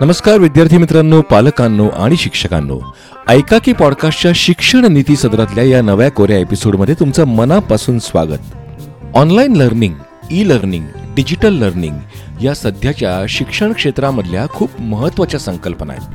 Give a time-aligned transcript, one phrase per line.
[0.00, 2.80] नमस्कार विद्यार्थी मित्रांनो पालकांनो आणि शिक्षकांनो.
[3.28, 8.38] ऐका की पॉडकास्टच्या शिक्षण नीती सदरातल्या या नव्या कोऱ्या एपिसोडमध्ये तुमचं मनापासून स्वागत.
[9.14, 9.94] Online learning
[10.30, 10.86] E learning
[11.16, 11.94] digital learning
[12.42, 16.08] या सध्याच्या शिक्षण क्षेत्रामधल्या खूप महत्त्वाच्या संकल्पना आहेत.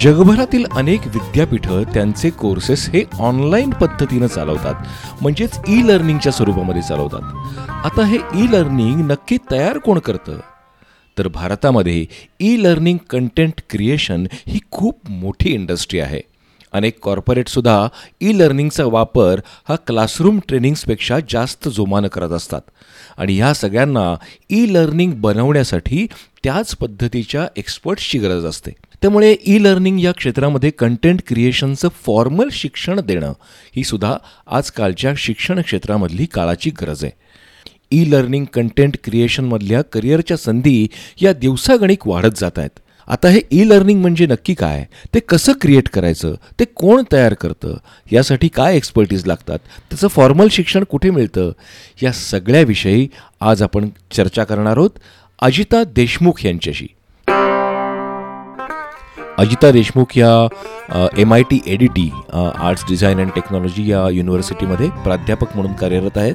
[0.00, 4.74] जगभरातील अनेक विद्यापीठं त्यांचे कोर्सेस हे ऑनलाईन पद्धतीनं चालवतात.
[5.20, 7.22] म्हणजेच ई लर्निंगच्या स्वरूपामध्ये चालवतात.
[7.86, 10.32] आता हे ई लर्निंग नक्की तयार कोण करतं?
[11.18, 12.06] तर भारतामध्ये
[12.40, 16.20] ई लर्निंग कंटेंट क्रिएशन ही खूप मोठी इंडस्ट्री आहे.
[16.72, 17.88] अनेक कॉर्पोरेटसुद्धा
[18.20, 22.60] ई लर्निंगचा वापर हा क्लासरूम ट्रेनिंग्सपेक्षा जास्त जोमानं करत असतात.
[23.16, 24.14] आणि ह्या सगळ्यांना
[24.50, 26.06] ई लर्निंग बनवण्यासाठी
[26.44, 28.70] त्याच पद्धतीच्या एक्सपर्ट्सची गरज असते.
[29.02, 33.32] त्यामुळे ई लर्निंग या क्षेत्रामध्ये कंटेंट क्रिएशनचं फॉर्मल शिक्षण देणं
[33.76, 37.23] ही सुद्धा आजकालच्या शिक्षण क्षेत्रामधली काळाची गरज आहे.
[37.94, 40.86] ई लर्निंग कंटेंट क्रिएशनमधल्या करिअरच्या संधी
[41.22, 42.80] या दिवसागणिक वाढत जात आहेत.
[43.08, 44.84] आता हे ई लर्निंग म्हणजे नक्की काय?
[45.14, 46.34] ते कसं क्रिएट करायचं?
[46.60, 47.76] ते कोण तयार करतं?
[48.12, 49.58] यासाठी काय एक्सपर्टीज लागतात?
[49.90, 51.50] त्याचं फॉर्मल शिक्षण कुठे मिळतं?
[52.02, 53.06] या सगळ्याविषयी
[53.40, 54.98] आज आपण चर्चा करणार आहोत
[55.38, 56.86] अजिता देशमुख यांच्याशी.
[59.38, 64.88] अजिता देशमुख या M I T A D T arts design and technology या युनिव्हर्सिटीमध्ये
[65.04, 66.34] प्राध्यापक म्हणून कार्यरत आहेत.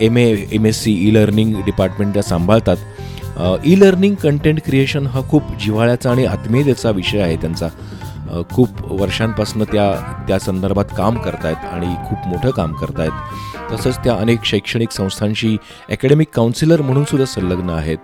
[0.00, 2.76] M A M S C e learning department त्या सांभाळतात.
[3.66, 7.68] ई लर्निंग कंटेंट क्रिएशन हा खूप जिव्हाळ्याचा आणि आत्मीयतेचा विषय आहे त्यांचा.
[8.50, 9.90] खूप वर्षांपासून त्या
[10.28, 13.10] त्या संदर्भात काम करतायत आणि खूप मोठं काम करतायत.
[13.72, 15.56] तसंच त्या अनेक शैक्षणिक संस्थांशी
[15.90, 17.98] अकॅडमिक काउन्सिलर म्हणूनसुद्धा संलग्न आहेत.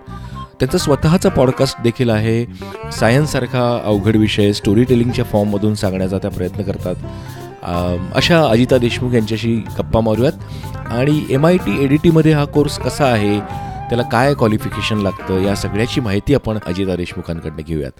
[0.59, 2.45] त्यांचा स्वतःचा पॉडकास्ट देखील आहे.
[2.91, 6.95] सायन्ससारखा अवघड विषय स्टोरी टेलिंगच्या फॉर्ममधून सांगण्याचा त्या प्रयत्न करतात.
[8.15, 10.74] अशा अजिता देशमुख यांच्याशी गप्पा मारूयात.
[10.91, 13.39] आणि M I T A D टीमध्ये हा कोर्स कसा आहे
[13.89, 17.91] त्याला काय क्वालिफिकेशन लागतं या सगळ्याची माहिती आपण अजिता देशमुखांकडनं घेऊयात.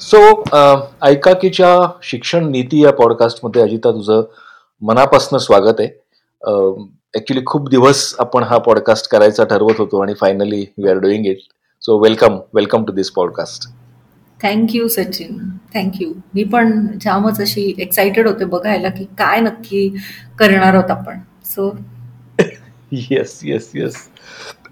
[0.00, 0.42] सो
[1.02, 4.22] ऐकाकीच्या शिक्षण नीती या पॉडकास्टमध्ये अजिता तुझं
[4.82, 5.88] मनापासून स्वागत आहे.
[7.16, 11.38] ऍक्च्युली खूप दिवस आपण हा पॉडकास्ट करायचा ठरवत होतो आणि finally we are doing it
[11.82, 13.68] so welcome welcome to this podcast
[14.42, 15.38] thank you Sachin
[15.74, 19.88] thank you मी पण जामच अशी एक्साइटेड होते बघायला की काय नक्की
[20.38, 21.18] करणार आहोत आपण.
[21.44, 21.70] सो
[22.92, 23.96] येस येस येस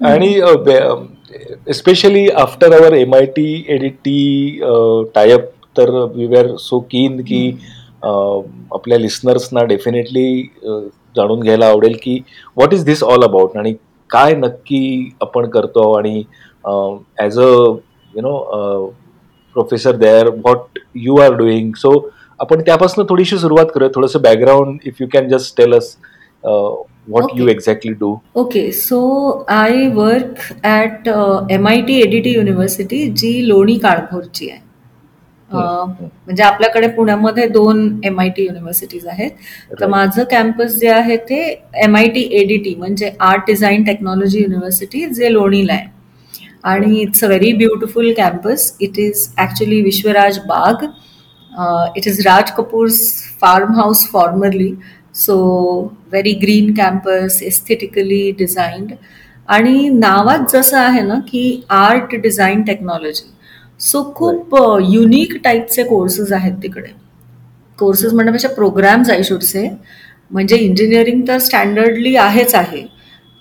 [0.05, 0.35] आणि
[1.69, 4.61] especially after our M I T A D T
[5.15, 7.51] tie up तर वी आर सो कीन की
[8.03, 10.43] आपल्या लिस्नर्सना डेफिनेटली
[11.17, 12.19] जाणून घ्यायला आवडेल की
[12.57, 13.75] what is this all about आणि
[14.11, 16.23] काय नक्की आपण करतो आणि
[17.19, 17.49] as a
[18.15, 18.37] you know
[19.59, 21.99] professor there what you are doing so
[22.41, 23.91] आपण त्यापासून थोडीशी सुरुवात करूया.
[23.95, 25.97] थोडंसं background if you can just tell us
[26.45, 29.01] what you exactly do okay so
[29.51, 31.09] I work at
[31.51, 34.67] M I T A D T university जी लोणी काळभोरची आहे.
[35.51, 39.31] म्हणजे आपल्याकडे पुण्यामध्ये दोन एम आय टी युनिव्हर्सिटीज आहेत.
[39.81, 41.41] तर माझं कॅम्पस जे आहे ते
[41.85, 45.87] M I T A D T म्हणजे आर्ट डिझाईन टेक्नॉलॉजी युनिव्हर्सिटी जे लोणीला आहे.
[46.65, 50.85] आणि it's a very beautiful campus it is actually Vishwaraj Baug
[51.97, 53.01] it is Raj Kapoor's
[53.41, 54.73] farm house formerly
[55.15, 55.37] so
[56.11, 58.93] very green campus aesthetically designed
[59.49, 63.31] आणि नावात जसं आहे ना की आर्ट डिझाईन टेक्नॉलॉजी
[63.81, 64.55] सो खूप
[64.85, 66.89] युनिक टाईपचे कोर्सेस आहेत तिकडे.
[67.79, 69.69] कोर्सेस म्हणण्यापेक्षा प्रोग्राम्स आय शुडसे
[70.31, 72.83] म्हणजे इंजिनिअरिंग तर स्टँडर्डली आहेच आहे.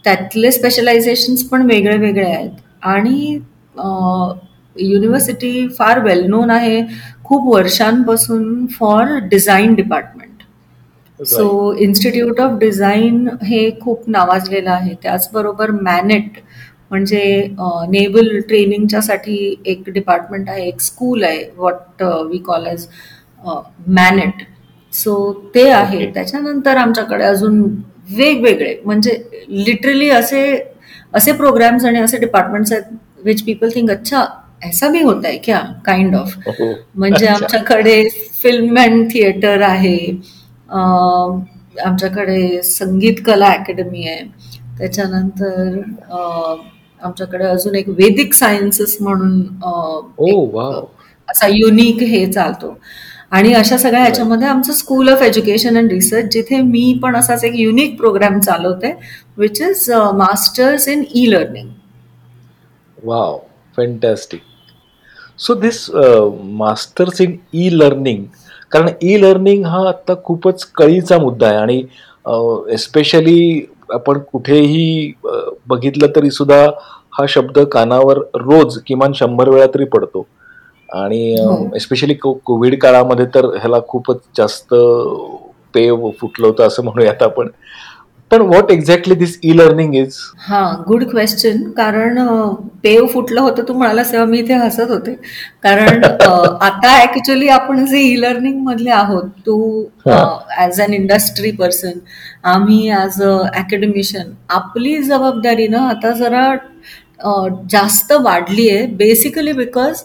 [0.05, 2.51] त्यातले स्पेशलायझेशन्स पण वेगळे वेगळे आहेत.
[2.81, 3.39] आणि
[4.75, 6.81] युनिव्हर्सिटी फार वेल नोन आहे.
[7.25, 10.25] खूप वर्षांपासून for design department
[11.19, 14.93] so institute of design हे खूप नावाजलेलं आहे.
[15.03, 16.39] त्याचबरोबर मॅनेट
[16.89, 17.21] म्हणजे
[17.89, 22.87] नेव्हल ट्रेनिंगच्या साठी एक डिपार्टमेंट आहे एक स्कूल आहे what we call as
[23.87, 24.43] Manet
[24.93, 26.05] so ते आहे.
[26.13, 27.61] त्याच्यानंतर आमच्याकडे अजून
[28.17, 30.43] वेगवेगळे म्हणजे लिटरली असे
[31.13, 32.83] असे प्रोग्राम्स आणि असे डिपार्टमेंट्स आहेत
[33.25, 34.25] विच पीपल थिंक अच्छा
[34.65, 35.59] ऐसा भी होता है क्या?
[35.85, 36.33] काइंड ऑफ
[36.95, 38.03] म्हणजे आमच्याकडे
[38.41, 39.97] फिल्म अँड थिएटर आहे.
[41.85, 44.23] आमच्याकडे संगीत कला अकॅडमी आहे.
[44.77, 45.79] त्याच्यानंतर
[47.01, 49.41] आमच्याकडे अजून एक वेदिक सायन्सेस म्हणून
[51.27, 52.77] असा युनिक हे चालतो.
[53.31, 57.53] आणि अशा सगळ्या ह्याच्यामध्ये आमचं school of education and research जिथे मी पण असाच एक
[57.55, 58.93] युनिक प्रोग्राम चालवते
[59.37, 61.69] which is masters in e learning
[63.03, 63.37] wow
[63.77, 64.41] fantastic
[65.39, 65.85] so this
[66.59, 68.23] masters in e learning
[68.71, 71.57] कारण ई लर्निंग हा आता खूपच कळीचा मुद्दा आहे.
[71.57, 71.83] आणि
[72.73, 75.11] एस्पेशली आपण कुठेही
[75.67, 76.63] बघितलं तरी सुद्धा
[77.17, 80.25] हा शब्द कानावर रोज किमान शंभर वेळा तरी पडतो.
[80.89, 81.21] आणि
[81.75, 82.33] एस्पेशली हो.
[82.45, 84.73] कोविड काळामध्ये तर ह्याला खूपच जास्त
[85.73, 87.49] पेव फुटलं होतं असं म्हणूयात आपण.
[88.31, 90.15] पण what exactly this e learning is
[90.47, 92.17] हा गुड क्वेश्चन कारण
[92.83, 95.13] पेव फुटलं होतं तू म्हणालास तेव्हा मी इथे हसत होते.
[95.63, 96.03] कारण
[96.61, 99.83] आता ऍक्च्युली आपण जे ई लर्निंग मधले आहोत तू
[100.59, 101.99] ऍज अन इंडस्ट्री पर्सन
[102.45, 106.53] आम्ही ऍज अ अकॅडमिशियन आपली जबाबदारी ना आता जरा
[107.71, 110.03] जास्त वाढली आहे बेसिकली बिकॉज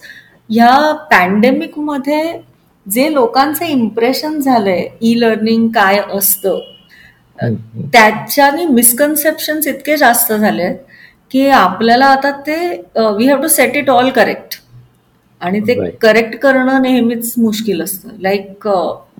[0.52, 2.22] ह्या पॅन्डेमिकमध्ये
[2.86, 6.58] जे लोकांचं इम्प्रेशन झालंय ई लर्निंग काय असतं
[7.92, 10.76] त्याच्याने मिसकन्सेप्शन इतके जास्त झाले आहेत
[11.30, 12.56] की आपल्याला आता ते
[13.16, 14.60] we have to set it all correct
[15.40, 18.08] आणि ते करेक्ट करणं नेहमीच मुश्किल असतं.
[18.20, 18.66] लाईक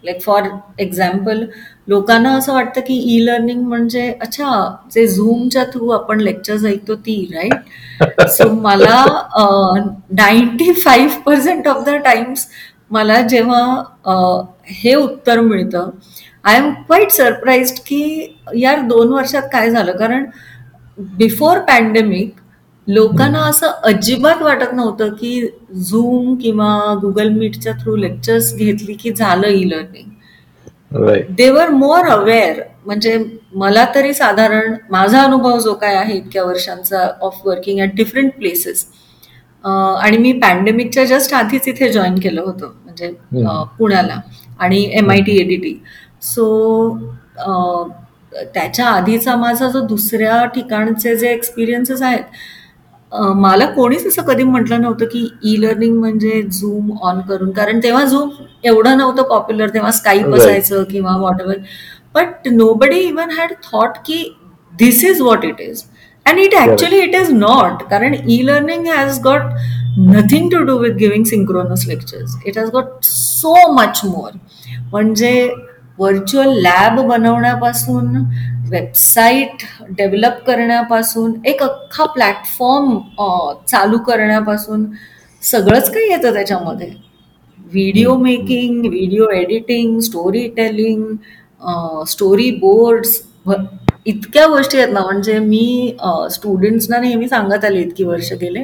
[0.05, 0.43] लाईक फॉर
[0.79, 1.45] एक्झाम्पल
[1.89, 7.17] लोकांना असं वाटतं की ई लर्निंग म्हणजे अच्छा जे झूमच्या थ्रू आपण लेक्चर्स ऐकतो ती
[7.35, 9.05] राईट सो मला
[10.13, 12.47] ninety five percent of the times
[12.91, 15.91] मला जेव्हा हे उत्तर मिळतं
[16.45, 18.03] आय एम क्वाईट सरप्राईज की
[18.57, 19.93] यार दोन वर्षात काय झालं?
[19.97, 20.25] कारण
[21.19, 22.35] बिफोर पॅन्डेमिक
[22.87, 25.47] लोकांना असं अजिबात वाटत नव्हतं की
[25.81, 30.11] झूम किंवा गुगल मीटच्या थ्रू लेक्चर्स घेतली की झालं e learning
[31.31, 33.19] they were more aware म्हणजे
[33.55, 38.87] मला तरी साधारण माझा अनुभव जो काय आहे इतक्या वर्षांचा of working at different places
[39.65, 43.13] आणि मी पॅन्डेमिकच्या जस्ट आधीच इथे जॉईन केलं होतं म्हणजे
[43.79, 44.21] पुण्याला
[44.59, 45.75] आणि M I T A D T
[46.23, 46.99] so
[48.55, 52.25] त्याच्या आधीचा माझा जो दुसऱ्या ठिकाणचे जे एक्सपिरियन्सेस आहेत
[53.13, 58.05] मला कोणीच असं कधी म्हटलं नव्हतं की ई लर्निंग म्हणजे झूम ऑन करून कारण तेव्हा
[58.05, 58.31] झूम
[58.65, 61.57] एवढं नव्हतं पॉप्युलर तेव्हा स्काईप असायचं किंवा whatever
[62.15, 64.23] but nobody even had thought की
[64.73, 65.83] this is what it is
[66.27, 69.53] and it actually it is not कारण e learning has got
[69.99, 74.31] nothing to do with giving synchronous lectures it has got so much more
[74.93, 75.51] म्हणजे
[75.99, 78.17] virtual lab बनवण्यापासून
[78.73, 79.65] website
[79.97, 82.99] develop करण्यापासून एक अख्खा platform
[83.69, 84.85] चालू करण्यापासून
[85.43, 86.91] सगळंच काही येतं त्याच्यामध्ये.
[87.73, 89.99] Video making video editing
[90.57, 92.05] storytelling
[92.61, 93.21] storyboards
[94.07, 95.01] इतक्या गोष्टी आहेत ना.
[95.01, 95.97] म्हणजे मी
[96.31, 98.63] स्टुडंट्सना नेहमी सांगत आले इतकी वर्ष गेले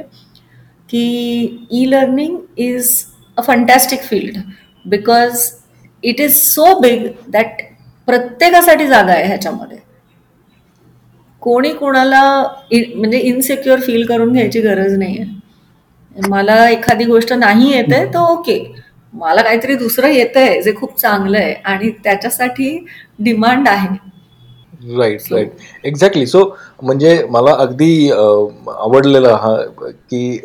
[0.89, 2.91] की e learning is
[3.37, 4.39] a fantastic field
[4.85, 5.51] because
[6.05, 7.63] it is so big that
[8.09, 9.79] प्रत्येकासाठी जागा आहे ह्याच्यामध्ये.
[11.49, 12.23] कोणी कोणाला
[12.73, 18.19] म्हणजे इनसिक्युअर फील करून घ्यायची गरज नाही आहे मला एखादी गोष्ट नाही येत आहे तर
[18.21, 18.59] ओके.
[19.15, 22.69] मला काहीतरी दुसरं येत आहे जे खूप चांगलं आहे आणि त्याच्यासाठी
[23.19, 23.89] डिमांड आहे.
[24.99, 25.51] राईट राईट
[25.85, 26.43] एक्झॅक्टली सो
[26.83, 29.57] म्हणजे मला अगदी आवडलेलं हा
[30.11, 30.41] की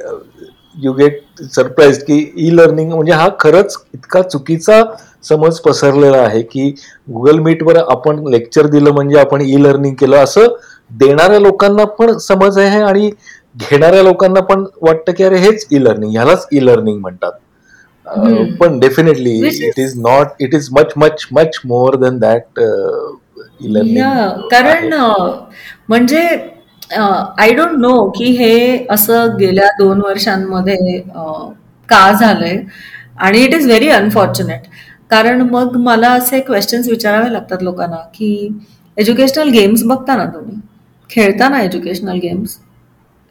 [0.75, 4.81] यू गेट सरप्राईज की ई लर्निंग म्हणजे हा खरंच इतका चुकीचा
[5.23, 6.69] समज पसरलेला आहे की
[7.09, 10.47] गुगल मीटवर आपण लेक्चर दिलं म्हणजे आपण ई लर्निंग केलं असं
[10.91, 13.09] देणाऱ्या लोकांना पण समज आहे आणि
[13.59, 17.31] घेणाऱ्या लोकांना पण वाटतं की अरे हेच ई लर्निंग ह्यालाच ई लर्निंग म्हणतात
[18.59, 22.59] पण definitely it is not it is much much much more than that
[24.51, 24.93] कारण
[25.89, 26.21] म्हणजे
[26.91, 30.97] आय डोंट नो की हे असं गेल्या दोन वर्षांमध्ये
[31.89, 32.57] का झालंय
[33.17, 34.67] आणि इट इज व्हेरी अनफॉर्च्युनेट
[35.09, 38.47] कारण मग मला असे क्वेश्चन्स विचारावे लागतात लोकांना की
[38.97, 40.55] एज्युकेशनल गेम्स बघता ना तुम्ही?
[41.09, 42.57] खेळताना educational games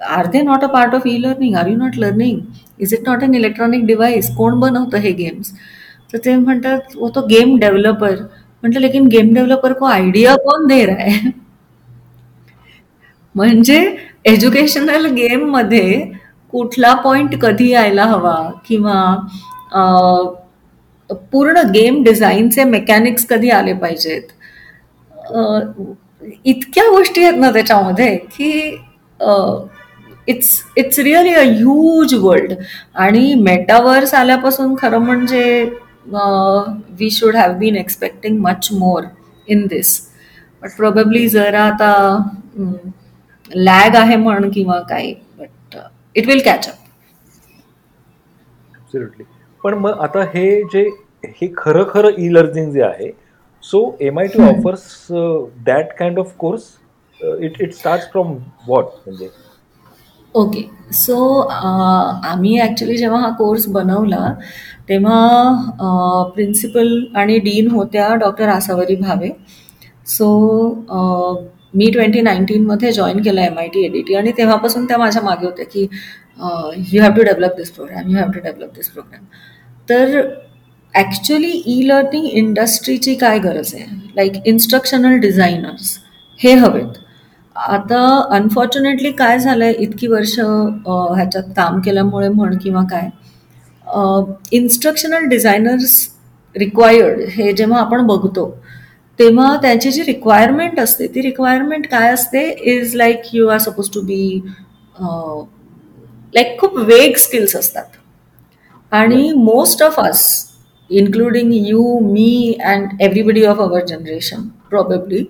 [0.00, 2.40] are they not a part of e learning are you not learning
[2.82, 5.52] is it not an electronic device कोण बनवतं हे गेम्स
[6.12, 8.14] तर ते म्हणतात वो तो गेम डेव्हलपर
[8.62, 11.30] म्हटलं लेकिन गेम डेव्हलपर को आयडिया कोण दे रहा है?
[13.34, 13.78] म्हणजे
[14.30, 16.00] एज्युकेशनल गेममध्ये
[16.52, 18.36] कुठला पॉइंट कधी यायला हवा?
[18.66, 19.14] किंवा
[21.32, 24.22] पूर्ण गेम डिझाईनचे मेकॅनिक्स कधी आले पाहिजेत?
[26.44, 28.50] इतक्या गोष्टी आहेत ना त्याच्यामध्ये की
[30.28, 32.52] it's it's really a huge world
[32.94, 35.64] आणि मेटावर्स आल्यापासून खरं म्हणजे
[36.98, 39.02] we should have been expecting much more
[39.48, 39.98] in this
[40.62, 41.92] but probably जरा आता
[43.50, 45.76] लॅग आहे म्हण किंवा काही but
[46.16, 46.80] it will catch up
[49.64, 50.88] पण मग आता हे जे
[51.24, 53.10] हे खरं खरं ई लर्निंग जे आहे
[53.64, 55.06] so M I T offers
[55.66, 56.68] that kind of course
[57.20, 58.32] it it start from
[58.66, 59.28] what म्हणजे
[60.34, 60.62] ओके
[60.94, 64.34] सो आम्ही ॲक्च्युली जेव्हा हा कोर्स बनवला
[64.88, 69.30] तेव्हा प्रिन्सिपल आणि डीन होत्या डॉक्टर आसावरी भावे.
[70.06, 70.28] सो
[71.74, 75.64] मी ट्वेंटी नाईन्टीनमध्ये जॉईन केलं M I T A D T आणि तेव्हापासून त्या माझ्या मागे होत्या
[75.72, 75.86] की
[76.92, 79.24] you have to develop this program you have to develop this program
[79.90, 80.20] तर
[80.94, 83.84] ॲक्च्युली ई लर्निंग इंडस्ट्रीची काय गरज आहे?
[84.16, 85.96] लाईक इन्स्ट्रक्शनल डिझायनर्स
[86.40, 86.98] हे हवेत.
[87.56, 88.00] आता
[88.36, 93.08] अनफॉर्च्युनेटली काय झालं आहे इतकी वर्ष ह्याच्यात काम केल्यामुळे म्हण किंवा काय?
[94.52, 95.96] इन्स्ट्रक्शनल डिझायनर्स
[96.54, 98.50] रिक्वायर्ड हे जेव्हा आपण बघतो
[99.18, 102.48] तेव्हा त्यांची जी रिक्वायरमेंट असते ती रिक्वायरमेंट काय असते?
[102.50, 104.40] Is like you are suppose to be
[106.34, 107.84] like खूप वेग स्किल्स असतात.
[108.92, 110.24] आणि most of us
[110.98, 115.24] including you me and everybody of our generation probably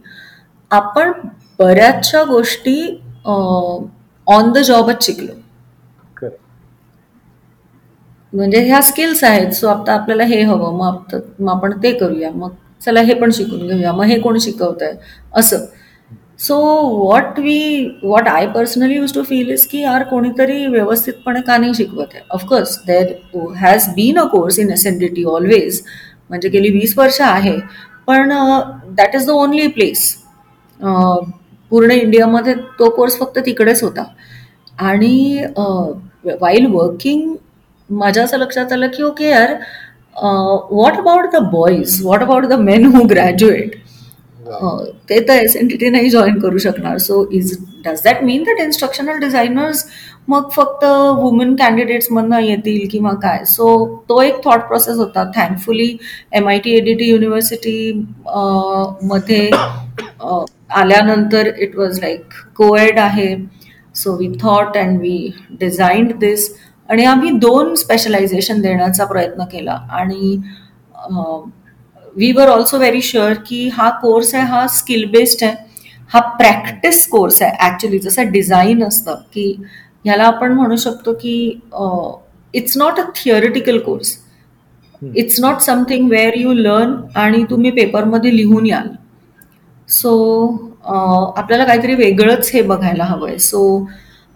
[0.71, 1.13] आपण
[1.59, 2.79] बऱ्याचशा गोष्टी
[3.27, 5.33] ऑन द जॉबच शिकलो.
[8.33, 12.51] म्हणजे ह्या स्किल्स आहेत सो आता आपल्याला हे हवं मग मग आपण ते करूया मग
[12.85, 14.93] चला हे पण शिकून घेऊया मग हे कोण शिकवत आहे
[15.41, 15.65] असं.
[16.43, 16.57] So
[16.99, 17.59] what we
[18.05, 22.25] what I personally use to feel is की यार कोणीतरी व्यवस्थितपणे का नाही शिकवत आहे
[22.31, 23.13] of course there
[23.57, 25.83] has been a course in S N D T always
[26.31, 27.59] म्हणजे गेली वीस वर्ष आहे
[28.07, 28.33] पण
[28.95, 30.15] that is the only place
[30.81, 34.05] पूर्ण इंडियामध्ये तो कोर्स फक्त तिकडेच होता.
[34.79, 35.45] आणि
[36.41, 37.35] वाईल वर्किंग
[37.91, 39.55] माझ्या असं लक्षात आलं की ओके यार
[40.17, 43.77] what about the boys what about the men who graduate
[44.53, 44.71] हो,
[45.09, 46.99] ते तर एस एन टी टी नाही जॉईन करू शकणार.
[46.99, 49.85] So is does that mean that instructional designers
[50.29, 50.85] मग फक्त
[51.19, 53.45] वुमेन कॅन्डिडेट्समधनं येतील किंवा काय?
[53.45, 55.25] सो तो एक थॉट प्रोसेस होता.
[55.37, 55.97] Thankfully
[56.35, 57.93] M I T A D T university
[59.03, 59.49] मध्ये
[60.73, 63.35] आल्यानंतर इट वॉज लाईक कोएड आहे.
[63.95, 66.49] So we thought and we designed this
[66.89, 69.73] आणि आम्ही दोन स्पेशलायझेशन देण्याचा प्रयत्न केला.
[69.91, 70.37] आणि
[72.17, 75.71] we were also very sure की हा कोर्स आहे हा स्किल बेस्ड आहे
[76.13, 79.47] हा प्रॅक्टिस कोर्स आहे ॲक्च्युली जसं डिझाईन असतं की
[80.05, 81.35] ह्याला आपण म्हणू शकतो की
[82.55, 84.17] it's not a theoretical course
[85.17, 88.89] it's not something where you learn आणि तुम्ही पेपरमध्ये लिहून याल.
[89.89, 90.13] सो
[91.37, 93.63] आपल्याला काहीतरी वेगळंच हे बघायला हवं आहे सो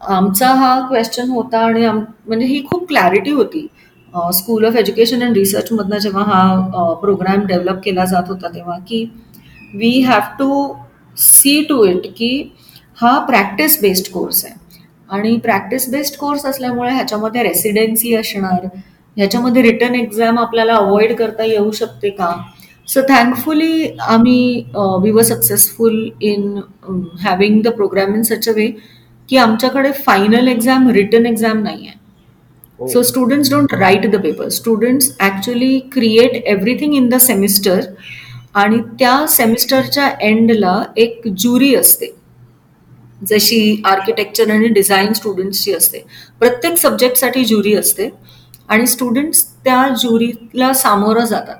[0.00, 3.66] आमचा हा क्वेश्चन होता आणि म्हणजे ही खूप क्लॅरिटी होती.
[4.14, 9.04] स्कूल ऑफ एज्युकेशन अँड रिसर्चमधनं जेव्हा हा प्रोग्राम डेव्हलप केला जात होता तेव्हा की
[9.74, 10.66] we have to
[11.16, 12.30] see to it की
[12.98, 14.54] हा प्रॅक्टिस बेस्ड कोर्स आहे.
[15.10, 18.66] आणि प्रॅक्टिस बेस्ड कोर्स असल्यामुळे ह्याच्यामध्ये रेसिडेन्सी असणार
[19.16, 22.32] ह्याच्यामध्ये रिटर्न एक्झाम आपल्याला अवॉइड करता येऊ शकते का?
[22.88, 24.62] सो थँकफुली आम्ही
[25.02, 26.58] we were successful in
[27.22, 28.66] having the program in such a way
[29.28, 32.04] की आमच्याकडे फायनल एक्झाम रिटर्न एक्झाम नाही आहे
[32.80, 37.80] so students don't write the paper students actually create everything in the semester
[38.54, 42.06] आणि त्या सेमिस्टरच्या एंडला एक ज्युरी असते.
[43.30, 45.98] जशी आर्किटेक्चर आणि डिझाईन स्टुडंट्सची असते.
[46.38, 48.08] प्रत्येक सब्जेक्टसाठी ज्युरी असते.
[48.68, 51.56] आणि स्टुडंट्स त्या ज्युरीला सामोरं जातात.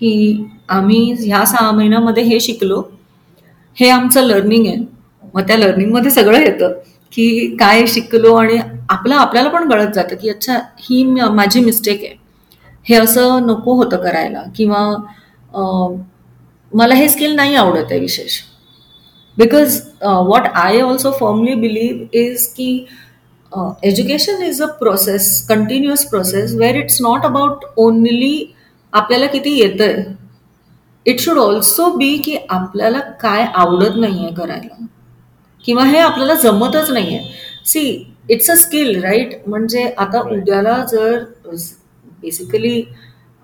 [0.00, 2.82] की आम्ही ह्या सहा महिन्यामध्ये हे शिकलो.
[3.74, 4.76] हे आमचं लर्निंग आहे.
[5.34, 6.72] मग त्या लर्निंगमध्ये सगळं येतं.
[7.12, 8.58] की काय शिकलो आणि
[8.90, 12.14] आपलं आपल्याला पण कळत जातं की अच्छा ही माझी मिस्टेक आहे.
[12.86, 14.80] हे असं नको होतं करायला किंवा
[16.72, 18.40] मला हे स्किल नाही आवडत आहे विशेष.
[19.36, 22.86] Because what I also firmly believe is की
[23.84, 28.52] education is a process continuous process where it's not about only
[28.92, 30.02] आपल्याला किती येतंय.
[31.06, 34.84] इट शुड ऑल्सो बी की आपल्याला काय आवडत नाही आहे करायला.
[35.64, 37.32] किंवा हे आपल्याला जमतच नाही आहे
[37.66, 41.22] see it's a skill right म्हणजे आता उद्याला जर
[42.22, 42.82] basically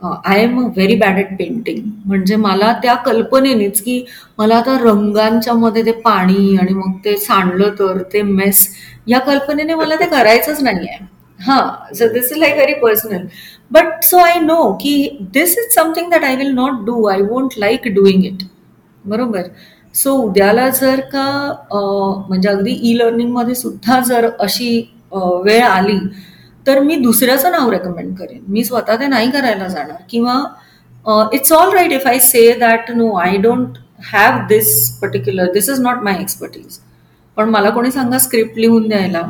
[0.03, 4.05] I am very bad at painting म्हणजे मला त्या कल्पनेनेच की
[4.39, 8.69] मला आता रंगांच्या मध्ये ते पाणी आणि मग ते सांडलं तर ते मेस
[9.07, 11.05] या कल्पनेने मला ते करायचंच नाही आहे
[11.41, 13.27] हां so this is like very personal
[13.71, 17.59] but so I know की this is something that I will not do I won't
[17.59, 18.43] like doing it
[19.05, 19.43] बरोबर?
[19.97, 21.27] सो उद्याला जर का
[22.29, 24.71] म्हणजे अगदी ई लर्निंगमध्ये सुद्धा जर अशी
[25.45, 25.99] वेळ आली
[26.67, 28.43] तर मी दुसऱ्याचं नाव रेकमेंड करेन.
[28.49, 29.97] मी स्वतः ते नाही करायला जाणार.
[30.11, 30.43] किंवा
[31.35, 33.79] it's all right if I say that no I don't
[34.13, 36.79] have this particular this is not my expertise
[37.37, 39.23] पण मला कोणी सांगा स्क्रिप्ट लिहून द्यायला.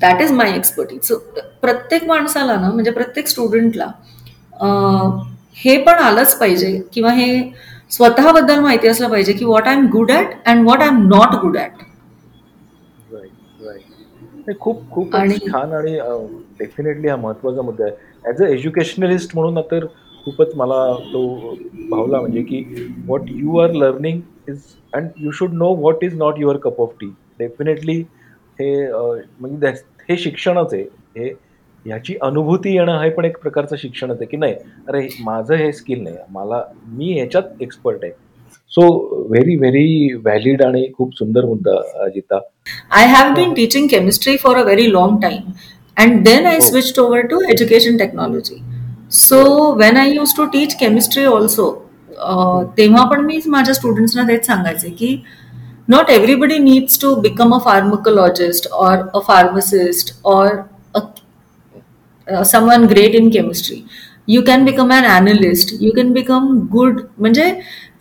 [0.00, 1.16] That is my expertise so
[1.62, 3.86] प्रत्येक माणसाला ना म्हणजे प्रत्येक स्टुडंटला
[5.56, 6.80] हे पण आलंच पाहिजे.
[6.92, 7.40] किंवा हे
[7.90, 11.34] स्वतःबद्दल माहिती असलं पाहिजे की what I am good at and what I am not
[11.42, 11.84] good at
[14.60, 15.14] खूप खूप
[15.46, 15.92] छान आणि
[16.58, 17.92] डेफिनेटली हा महत्त्वाचा मुद्दा आहे.
[18.30, 19.86] ऍज अ एज्युकेशनलिस्ट म्हणून तर
[20.24, 20.76] खूपच मला
[21.12, 21.22] तो
[21.90, 22.62] भावला म्हणजे की
[23.06, 24.60] what you are learning is
[24.92, 27.06] and you should know what is not your cup of tea
[27.38, 27.98] definitely
[28.60, 29.70] हे म्हणजे
[30.08, 30.82] हे शिक्षणच आहे.
[31.16, 31.28] हे
[31.86, 34.54] ह्याची अनुभूती येणं हे पण एक प्रकारचं शिक्षणच आहे की नाही
[34.88, 38.12] अरे माझं हे स्किल नाही मला मी ह्याच्यात एक्सपर्ट आहे.
[38.72, 38.86] सो
[39.30, 42.38] व्हेरी व्हेरी व्हॅलिड आणि खूप सुंदर मुद्दा Ajita.
[42.90, 45.50] I have been teaching chemistry for a very long time
[45.96, 48.60] and then I switch over to education technology
[49.12, 51.70] so when I use to teach chemistry also
[52.78, 55.16] तेव्हा पण मी माझ्या स्टुडंट्सना तेच सांगायचे की
[55.88, 60.14] not everybody needs to become a pharmacologist or a pharmacist
[62.28, 63.82] or someone great in chemistry
[64.28, 67.52] you can become an analyst you can become good म्हणजे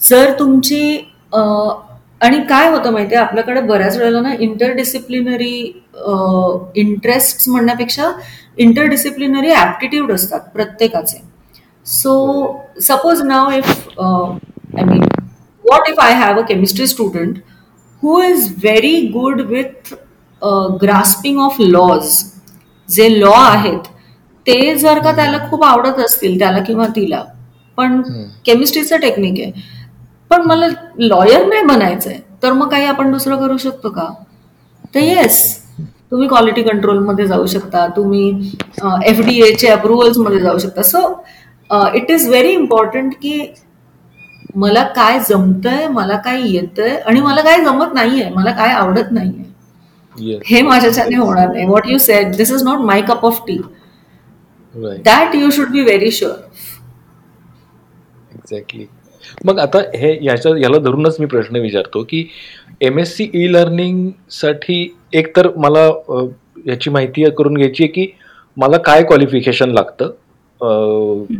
[0.09, 0.97] जर तुमची
[2.21, 5.55] आणि काय होतं माहिती आहे आपल्याकडे बऱ्याच वेळेला ना इंटरडिसिप्लिनरी
[6.75, 8.11] इंटरेस्ट म्हणण्यापेक्षा
[8.57, 11.21] इंटरडिसिप्लिनरी ॲप्टिट्यूड असतात प्रत्येकाचे.
[11.85, 12.13] So
[12.81, 15.03] suppose now if I mean
[15.63, 17.37] what if I have a chemistry student
[18.03, 19.93] who is very good with
[20.81, 22.23] grasping of laws
[22.89, 23.87] जे लॉ आहेत
[24.45, 27.23] ते जर का त्याला खूप आवडत असतील त्याला किंवा तिला
[27.77, 28.01] पण
[28.45, 29.51] केमिस्ट्रीचं टेक्निक आहे.
[30.31, 34.07] पण मला लॉयर नाही बनायचंय तर मग काही आपण दुसरं करू शकतो का?
[34.95, 35.57] तर येस
[36.11, 38.29] तुम्ही क्वालिटी कंट्रोलमध्ये जाऊ शकता तुम्ही
[39.05, 40.81] एफ डी एचे अप्रुव्हल्समध्ये जाऊ शकता.
[40.81, 41.23] So
[41.95, 43.53] it is very important की
[44.55, 50.39] मला काय जमतंय मला काय येतंय आणि मला काय जमत नाहीये मला काय आवडत नाहीये.
[50.45, 51.65] हे माझ्याच्याने होणार नाही.
[51.65, 53.57] What you said this is not my cup of tea
[54.75, 56.35] that you should be very sure
[58.35, 58.85] exactly
[59.45, 62.25] मग आता हे याच्या याला धरूनच मी प्रश्न विचारतो की
[62.81, 65.85] एम एस सी ई लर्निंगसाठी एक तर मला
[66.67, 68.07] याची माहिती करून घ्यायची आहे की
[68.57, 70.11] मला काय क्वालिफिकेशन लागतं?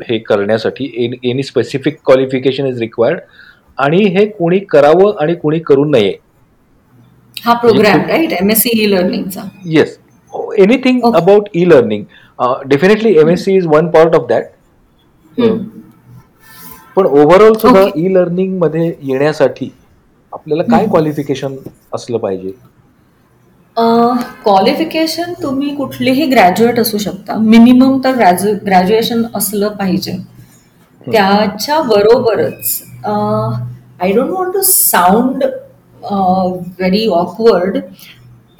[0.10, 0.86] हे करण्यासाठी.
[1.24, 3.20] Any specific qualification is required
[3.78, 6.14] आणि हे कोणी करावं आणि कोणी करू नये.
[7.36, 9.98] हा programme right M S C E लर्निंगचा yes
[10.58, 12.04] anything about E learning
[12.40, 14.46] definitely M S C is one part of that
[16.96, 19.70] पण ओव्हरऑल सुद्धा ई लर्निंगमध्ये येण्यासाठी
[20.34, 21.56] आपल्याला काय क्वालिफिकेशन
[21.94, 22.52] असलं पाहिजे?
[24.44, 27.36] क्वालिफिकेशन तुम्ही कुठलेही ग्रॅज्युएट असू शकता.
[27.38, 28.16] मिनिमम तर
[28.66, 30.18] ग्रॅज्युएशन असलं पाहिजे.
[31.02, 35.44] त्याच्या बरोबरच I don't want to sound
[36.04, 37.78] very awkward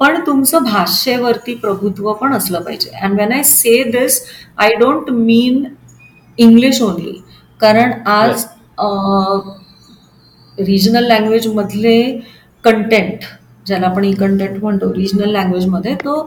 [0.00, 2.90] पण तुमचं भाषेवरती प्रभुत्व पण असलं पाहिजे.
[3.02, 4.20] And when I say this
[4.58, 5.64] I don't mean
[6.38, 7.20] English only
[7.60, 8.44] कारण आज
[10.58, 12.00] रिजनल लँग्वेजमधले
[12.64, 13.24] कंटेंट
[13.66, 16.20] ज्याला आपण ई कंटेंट म्हणतो रिजनल लँग्वेजमध्ये तो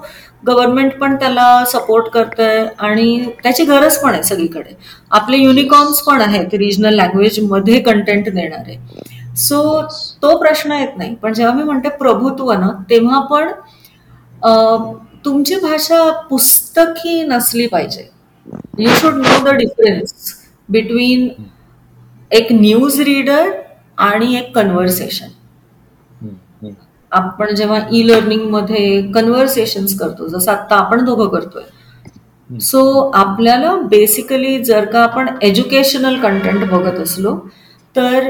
[0.47, 4.73] गव्हर्नमेंट पण त्याला सपोर्ट करतंय आणि त्याची गरज पण आहे सगळीकडे.
[5.11, 8.77] आपले युनिकॉर्न्स पण आहेत रिजनल लँग्वेजमध्ये कंटेंट देणारे.
[9.37, 9.81] सो
[10.21, 11.15] तो प्रश्न येत नाही.
[11.15, 13.51] पण जेव्हा मी म्हणते प्रभुत्व ना तेव्हा पण
[15.25, 18.09] तुमची भाषा पुस्तकी नसली पाहिजे.
[18.79, 20.33] You should know the difference
[20.69, 21.27] between
[22.31, 23.49] एक न्यूज रीडर
[23.97, 25.27] आणि एक कन्व्हर्सेशन
[27.11, 31.63] आपण जेव्हा ई लर्निंगमध्ये कन्व्हर्सेशन करतो जसं आता आपण दोघं करतोय.
[32.49, 37.35] सो आपल्याला बेसिकली जर का आपण एज्युकेशनल कंटेंट बघत असलो
[37.95, 38.29] तर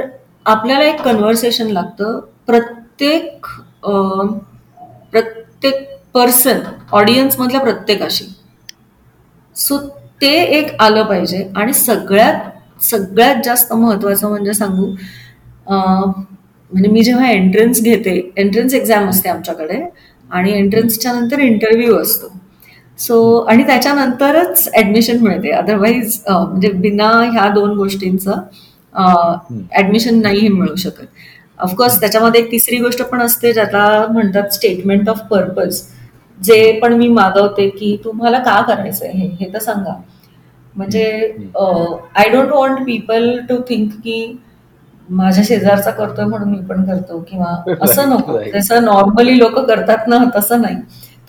[0.52, 2.20] आपल्याला एक कन्व्हर्सेशन लागतं.
[2.48, 3.46] प्रत्येक
[5.12, 6.60] प्रत्येक पर्सन
[6.92, 8.26] ऑडियन्स मधल्या प्रत्येकाशी.
[9.56, 9.78] सो
[10.22, 11.44] ते एक आलं पाहिजे.
[11.56, 14.86] आणि सगळ्यात सगळ्यात जास्त महत्वाचं म्हणजे सांगू
[16.72, 19.80] म्हणजे मी जेव्हा एंट्रन्स घेते एंट्रन्स एक्झाम असते आमच्याकडे.
[20.32, 22.28] आणि एंट्रन्सच्या नंतर इंटरव्ह्यू असतो.
[23.00, 25.52] सो आणि त्याच्यानंतरच ऍडमिशन मिळते.
[25.52, 28.42] अदरवाईज म्हणजे बिना ह्या दोन गोष्टींचं
[29.80, 31.06] ऍडमिशन नाही मिळू शकत.
[31.60, 35.82] ऑफकोर्स त्याच्यामध्ये एक तिसरी गोष्ट पण असते ज्याला म्हणतात स्टेटमेंट ऑफ पर्पज
[36.38, 39.96] जे पण मी मागवते की तुम्हाला का करायचंय हे हे तर सांगा.
[40.76, 41.04] म्हणजे
[42.16, 44.38] I don't want people to think की
[45.10, 48.38] माझ्या शेजारचा करतोय म्हणून मी पण करतो किंवा असं नको.
[48.56, 50.76] जसं नॉर्मली लोक करतात ना तसं नाही.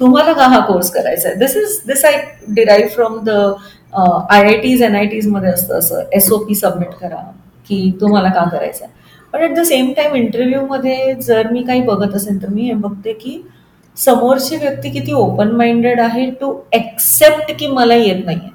[0.01, 2.21] तुम्हाला का हा कोर्स करायचा आहे this is this I
[2.55, 3.31] derive from the
[3.95, 6.03] I I Ts N I टीजमध्ये असतं असं.
[6.13, 7.23] एसओपी सबमिट करा.
[7.69, 8.93] की तुम्हाला का करायचं आहे.
[9.33, 12.75] पण at the same time interview मध्ये जर मी काही बघत असेल तर मी हे
[12.75, 13.41] बघते की
[13.97, 18.49] समोरची व्यक्ती किती ओपन माइंडेड आहे टू एक्सेप्ट की मला येत नाहीये.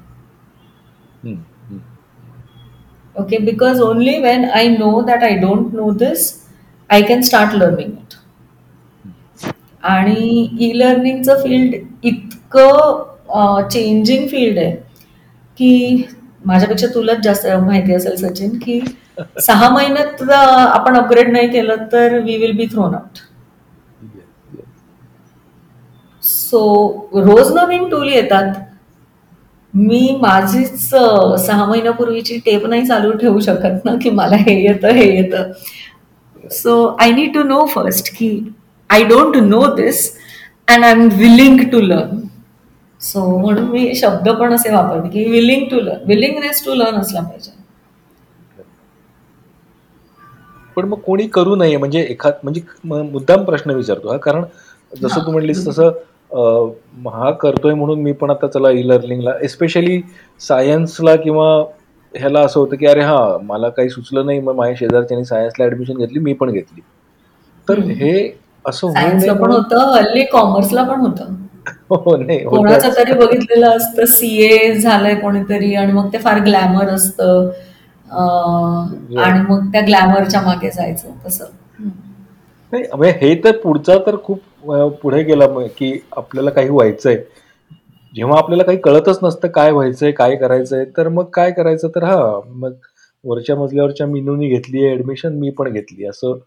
[3.16, 6.24] okay because only when i know that i don't know this
[6.90, 8.16] i can start learning it.
[9.84, 14.72] आणि ई लर्निंगचं फील्ड इतकं चेंजिंग फील्ड आहे
[15.58, 16.04] की
[16.46, 18.80] माझ्यापेक्षा तुलाच जास्त माहिती असेल सचिन की
[19.42, 23.20] सहा महिन्यात आपण अपग्रेड नाही केलं तर we will be thrown out
[26.24, 26.62] so
[27.16, 28.54] रोज नवीन टूल येतात.
[29.74, 35.06] मी माझीच सहा महिन्यापूर्वीची टेप नाही चालू ठेवू शकत ना की मला हे येतं हे
[35.16, 35.52] येतं.
[36.52, 38.30] So I need to know first की
[38.90, 40.10] I don't know this
[40.68, 42.25] and I am willing to learn
[43.06, 47.22] so म्हणून मी शब्द पण असे वापरते की willing to learn willingness to learn असला
[47.22, 47.52] पाहिजे.
[50.78, 52.62] पण मग कोणी करू नये म्हणजे एखाद म्हणजे
[53.04, 54.44] मुद्दाम प्रश्न विचारतो हा कारण
[54.94, 55.92] जसं तू म्हणलीस तसं
[57.10, 60.02] हा करतोय म्हणून मी पण आता चला ई लर्निंगला एस्पेशली
[60.42, 61.48] सायन्सला किंवा
[62.14, 65.98] ह्याला असं होतं की अरे हा मला काही सुचलं नाही मग माझ्या शेजारच्यानी सायन्सला ऍडमिशन
[65.98, 66.82] घेतली मी पण घेतली.
[67.68, 68.12] तर हे
[68.66, 71.34] असं पण होतं हल्ली कॉमर्सला पण होतं.
[71.92, 77.50] हो नाही कोणाचं तरी बघितलेलं असतं सीए झालंय कोणीतरी आणि मग ते फार ग्लॅमर असतं.
[79.18, 81.46] आणि मग त्या ग्लॅमरच्या मागे जायचं तसं.
[82.72, 85.46] नाही हे तर पुढचा तर खूप पुढे गेला
[85.78, 87.18] की आपल्याला काही व्हायचंय.
[88.14, 92.40] जेव्हा आपल्याला काही कळतच नसतं काय व्हायचंय काय करायचंय तर मग काय करायचं तर हा
[92.48, 92.74] मग
[93.24, 96.38] वरच्या मजल्यावरच्या मिनूनी घेतली ऍडमिशन मी पण घेतली असं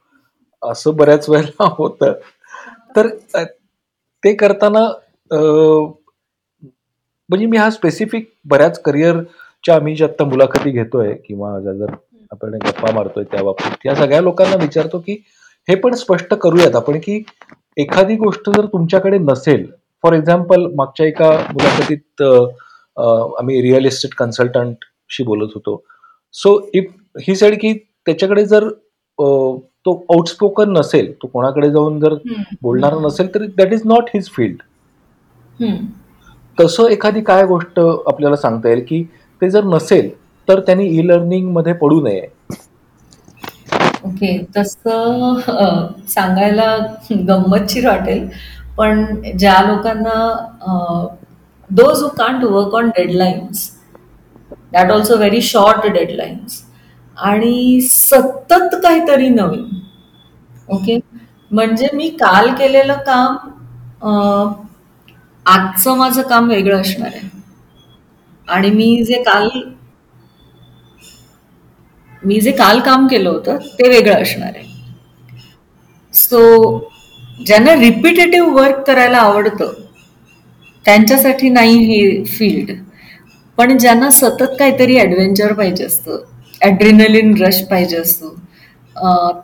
[0.62, 2.12] असं बऱ्याच वेळेला होतं.
[2.96, 3.08] तर
[4.22, 4.88] ते करताना
[7.30, 11.94] म्हणजे मी हा स्पेसिफिक बऱ्याच करिअरच्या आम्ही जे आता मुलाखती घेतोय किंवा जर
[12.32, 15.12] आपण गप्पा मारतोय त्या बाबतीत या सगळ्या लोकांना विचारतो की
[15.68, 17.22] हे पण स्पष्ट करूयात आपण की
[17.76, 19.66] एखादी गोष्ट जर तुमच्याकडे नसेल
[20.04, 22.22] फॉर एक्झाम्पल मागच्या एका मुलाखतीत
[23.38, 25.82] आम्ही रिअल इस्टेट कन्सल्टंटशी बोलत होतो.
[26.34, 26.84] सो इफ
[27.20, 27.72] ही साईड की
[28.06, 28.68] त्याच्याकडे जर
[29.18, 32.14] तो आउटस्पोकन नसेल तो कोणाकडे जाऊन जर
[32.62, 34.62] बोलणार नसेल तर that is not his field
[36.58, 39.02] तसं एखादी काय गोष्ट आपल्याला सांगता येईल की
[39.42, 40.10] ते जर नसेल
[40.48, 42.26] तर त्यांनी ई लर्निंगमध्ये पडू नये.
[44.04, 45.38] ओके तसं
[46.08, 46.76] सांगायला
[47.28, 48.28] गंमतशीर वाटेल
[48.78, 49.04] पण
[49.38, 50.18] ज्या लोकांना
[51.70, 53.70] those who can't work on deadlines
[54.72, 56.62] that also very short deadlines
[57.16, 59.64] आणि सतत काहीतरी नवीन
[60.68, 60.98] ओके?
[61.50, 63.36] म्हणजे मी काल केलेलं काम
[65.46, 67.28] आजचं माझं काम वेगळं असणार आहे.
[68.48, 69.48] आणि मी जे काल
[72.22, 74.66] मी जे काल काम केलं होतं ते वेगळं असणार आहे.
[76.14, 76.40] सो
[77.46, 79.72] ज्यांना रिपिटेटिव्ह वर्क करायला आवडतं
[80.84, 82.70] त्यांच्यासाठी नाही हे फील्ड
[83.58, 86.18] पण ज्यांना सतत काहीतरी ॲडव्हेंचर पाहिजे असतं
[86.62, 88.34] ॲड्रिनलिन रश पाहिजे असतो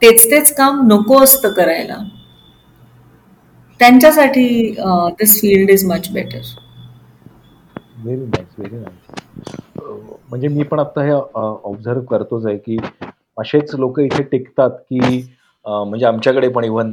[0.03, 1.97] तेच तेच काम नको असतं करायला.
[3.85, 4.75] त्यांच्यासाठी
[5.19, 6.41] this field is much better
[7.97, 9.81] very nice very nice
[10.31, 12.77] म्हणजे मी पण आता हे ऑब्झर्व करतोच आहे की
[13.39, 15.01] असेच लोक इथे टिकतात की
[15.65, 16.93] म्हणजे आमच्याकडे पण इव्हन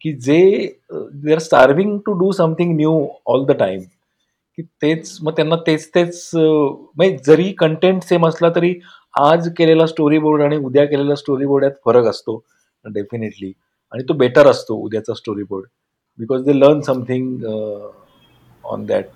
[0.00, 0.40] की जे
[0.90, 2.92] they are starving to do something new
[3.26, 3.80] all the time
[4.58, 8.74] की तेच मग त्यांना तेच तेच म्हणजे जरी कंटेंट सेम असला तरी
[9.20, 12.42] आज केलेला स्टोरी बोर्ड आणि उद्या केलेला स्टोरी बोर्ड यात फरक असतो
[12.84, 13.52] डेफिनेटली
[13.92, 15.66] आणि तो बेटर असतो उद्याचा storyboard
[16.18, 17.44] because they learn something
[18.64, 19.06] on that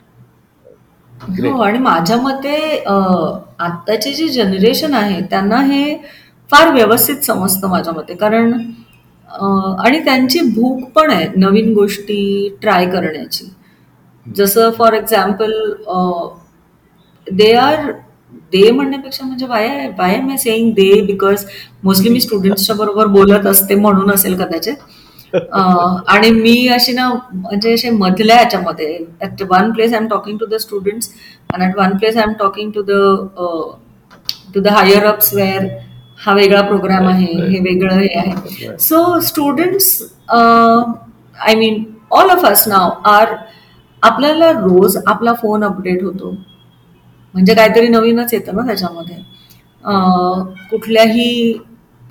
[1.12, 5.94] हो आणि माझ्या मते आत्ताची जी जनरेशन आहे त्यांना हे
[6.50, 8.14] फार व्यवस्थित समजतं माझ्या मते.
[8.14, 8.52] कारण
[9.84, 13.44] आणि त्यांची भूक पण आहे नवीन गोष्टी ट्राय करण्याची.
[14.26, 15.52] जसं for example
[17.26, 17.90] they are
[18.52, 21.44] they म्हणण्यापेक्षा म्हणजे why why am I saying they because
[21.84, 24.74] mostly मी स्टुडंट्सच्या बरोबर बोलत असते म्हणून असेल कदाचित.
[25.34, 30.46] आणि मी अशी ना म्हणजे असे मधल्या ह्याच्यामध्ये at one place I am talking to
[30.46, 31.10] the students
[31.54, 32.90] and at one place I am talking to the
[34.54, 35.66] to the higher ups where
[36.24, 38.76] हा वेगळा प्रोग्राम आहे हे वेगळं हे आहे.
[38.78, 43.34] So students I mean all of us now are
[44.02, 46.30] आपल्याला रोज आपला फोन अपडेट होतो.
[47.34, 49.16] म्हणजे काहीतरी नवीनच येतं ना त्याच्यामध्ये.
[50.70, 51.58] कुठल्याही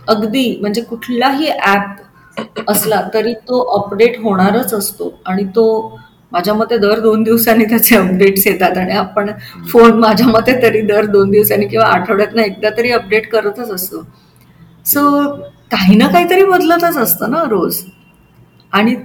[0.10, 2.02] अगदी म्हणजे कुठलाही ॲप
[2.70, 5.14] असला तरी तो अपडेट होणारच असतो.
[5.26, 5.98] आणि तो
[6.32, 9.30] माझ्या मते दर दोन दिवसांनी त्याचे अपडेट्स येतात आणि आपण
[9.72, 14.04] फोन माझ्या मते तरी दर दोन दिवसांनी किंवा आठवड्यातनं एकदा तरी अपडेट करतच असतो.
[14.86, 15.02] सो
[15.72, 17.82] काही ना काहीतरी बदलतच असतं ना रोज.
[18.74, 18.96] आणि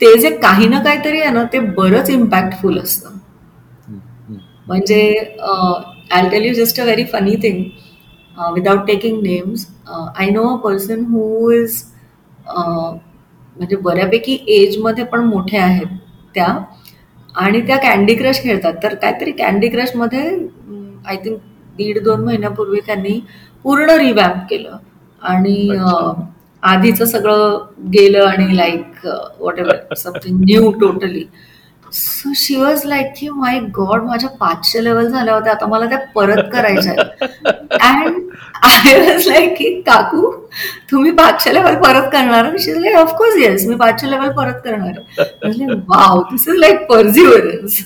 [0.00, 3.08] ते जे काही ना काहीतरी आहे ना ते बरंच इम्पॅक्टफुल असतं.
[4.66, 5.00] म्हणजे
[6.12, 7.62] I tell you just a very funny thing
[8.54, 11.82] without taking names I know a person who is
[12.48, 15.96] म्हणजे बऱ्यापैकी एजमध्ये पण मोठे आहेत
[16.34, 16.46] त्या.
[17.36, 18.72] आणि त्या कॅन्डी क्रश खेळतात.
[18.82, 20.22] तर काहीतरी कॅन्डी क्रशमध्ये
[21.06, 21.38] आय थिंक
[21.76, 23.18] दीड दोन महिन्यापूर्वी त्यांनी
[23.64, 24.76] पूर्ण रिवॅम्प केलं.
[25.22, 25.68] आणि
[26.62, 27.58] आधीचं सगळं
[27.92, 29.06] गेलं आणि like
[29.58, 31.24] whatever something new totally
[31.92, 35.52] so she was like की माय गॉड माझ्या पाचशे लेवल झाल्या होत्या.
[35.52, 36.92] आता मला त्या परत करायच्या
[37.88, 38.20] अँड
[38.62, 40.31] आय वॉज लाईक की काकू
[40.90, 42.56] तुम्ही पाचशे लेवल परत करणार?
[42.80, 45.00] लाईक ऑफकोर्स येस मी पाचशे लेवल परत करणार.
[45.88, 47.84] Wow this is like perseverance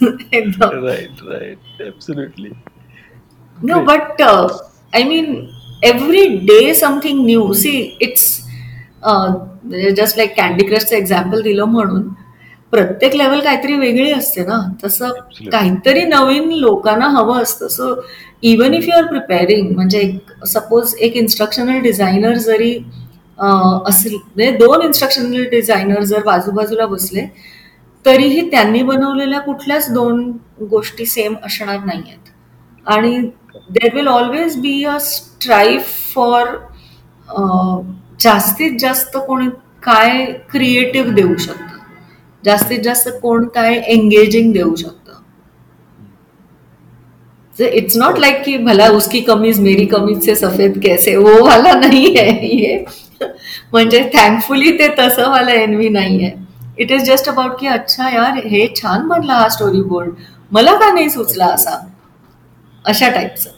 [4.21, 4.49] uh,
[4.95, 5.49] I mean,
[5.83, 7.55] every day something new.
[7.55, 8.43] See, it's
[9.03, 9.33] uh,
[9.97, 12.09] just like candy क्रशचं example दिलं म्हणून
[12.73, 14.59] प्रत्येक लेवल काहीतरी वेगळी असते ना.
[14.85, 15.11] तसं.
[15.53, 17.69] काहीतरी नवीन लोकांना हवं असतं.
[17.69, 17.95] So
[18.43, 22.73] even if you are preparing म्हणजे एक सपोज एक इन्स्ट्रक्शनल डिझायनर जरी
[23.39, 27.27] असली म्हणजे दोन इन्स्ट्रक्शनल डिझायनर जर बाजूबाजूला बसले
[28.05, 30.31] तरीही त्यांनी बनवलेल्या कुठल्याच दोन
[30.71, 32.31] गोष्टी सेम असणार नाही आहेत
[32.87, 33.19] आणि
[33.71, 36.57] there will always be a strive for
[38.21, 39.49] जास्तीत जास्त कोणी
[39.83, 41.66] काय क्रिएटिव्ह देऊ शकतं.
[42.47, 45.03] जास्तीत जास्त कोण काय एंगेजिंग देऊ शकतं.
[47.57, 52.15] इट्स नॉट लाइक कि भला उसकी कमीज मेरी कमीज से सफेद कैसे वो वाला नहीं
[52.17, 52.85] है ये.
[53.73, 56.33] म्हणजे थँकफुली ते तसं वाला एनवी नाही आहे.
[56.79, 60.15] इट इज जस्ट अबाउट की अच्छा यार हे छान बनला हा स्टोरी बोर्ड
[60.53, 61.77] मला का नाही सुचला असा?
[62.85, 63.51] अशा टाईपचं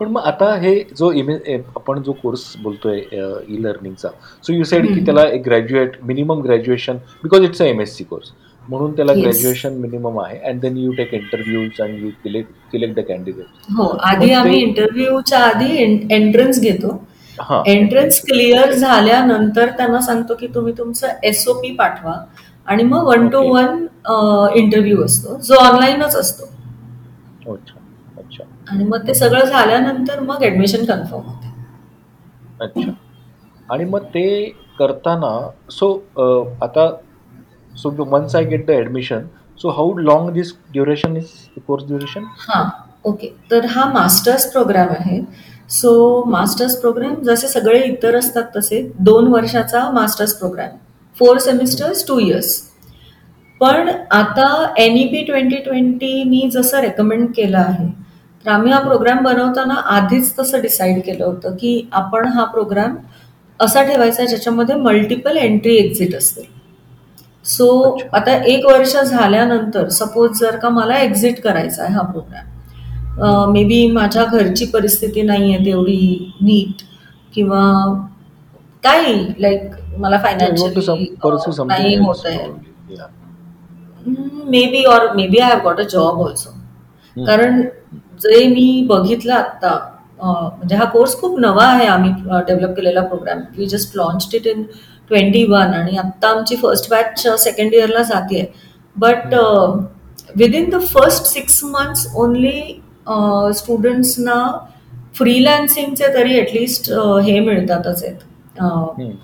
[0.00, 1.34] पण मग आता हे जो इमे
[1.76, 4.08] आपण जो कोर्स बोलतोय ई लर्निंगचा
[4.46, 5.04] सो यू सेड की.
[5.04, 8.30] त्याला एक graduate minimum graduation because it's a M S C course
[8.62, 9.12] म्हणून त्याला.
[9.12, 14.30] ग्रॅज्युएशन मिनिमम आहे and then you take interviews and you select the candidate हो आधी
[14.32, 15.76] आम्ही इंटरव्ह्यूच्या आधी
[16.10, 16.88] एंट्रन्स घेतो.
[17.40, 17.62] हा.
[17.66, 22.14] एंट्रन्स क्लिअर झाल्यानंतर त्यांना सांगतो की तुम्ही तुमचं एसओपी पाठवा.
[22.66, 23.40] आणि मग वन टू.
[23.54, 23.86] वन
[24.56, 26.48] इंटरव्ह्यू असतो जो ऑनलाईनच असतो.
[28.70, 31.52] आणि मग ते सगळं झाल्यानंतर मग ऍडमिशन कन्फर्म होते.
[32.60, 32.90] अच्छा.
[33.68, 34.26] आणि मग ते
[34.78, 35.30] करताना
[35.70, 35.92] सो
[36.62, 36.90] आता
[37.72, 39.26] so once I get the admission
[39.60, 41.32] so how long this duration is
[41.66, 42.64] course duration हां
[43.04, 45.20] ओके तर हा मास्टर्स प्रोग्राम आहे.
[45.70, 50.76] सो मास्टर्स प्रोग्राम जसे सगळे इतर असतात तसे दोन वर्षाचा masters programme
[51.16, 52.50] four semesters two years
[53.60, 54.48] पण आता
[54.78, 57.86] एन ई पी ट्वेंटी ट्वेंटीनी जसं रेकमेंड केलं आहे
[58.46, 62.96] तर आम्ही हा प्रोग्राम बनवताना आधीच तसं डिसाईड केलं होतं की आपण हा प्रोग्राम
[63.60, 66.44] असा ठेवायचा ज्याच्यामध्ये मल्टिपल एंट्री एक्झिट असतील.
[67.46, 68.08] सो अच्छा.
[68.16, 73.86] आता एक वर्ष झाल्यानंतर सपोज जर का मला एक्झिट करायचा आहे हा प्रोग्राम मे बी
[73.92, 76.82] माझ्या घरची परिस्थिती नाही आहे तेवढी नीट
[77.34, 77.62] किंवा
[78.84, 80.80] काही लाईक मला फायनान्शियली
[81.66, 82.46] नाही होत आहे.
[84.70, 86.50] Maybe or maybe I have got a job also
[87.16, 87.60] कारण
[88.20, 89.78] जे मी बघितलं आत्ता
[90.20, 92.10] म्हणजे हा कोर्स खूप नवा आहे आम्ही
[92.46, 94.62] डेव्हलप केलेला programme we just launch it in
[95.10, 98.44] twenty one आणि आत्ता आमची फर्स्ट बॅच सेकंड इयरला जाते
[98.96, 99.34] but
[100.36, 102.80] within the first six months only
[103.54, 104.42] स्टुडंट्सना
[105.14, 106.90] फ्रीलॅन्सिंगचे तरी ॲटलिस्ट
[107.24, 108.16] हे मिळतातच आहेत.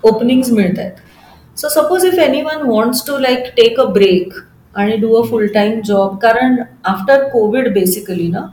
[0.03, 4.33] ओपनिंग्स मिळत आहेत so suppose if anyone wants to like take a break
[4.75, 8.45] आणि do a full time job कारण आफ्टर कोविड बेसिकली ना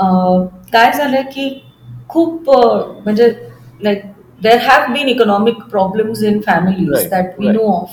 [0.00, 1.48] अं, काय झालं की
[2.08, 3.30] खूप अं, म्हणजे
[3.82, 4.02] like
[4.42, 7.46] there have been economic problems in families that we.
[7.48, 7.90] Know of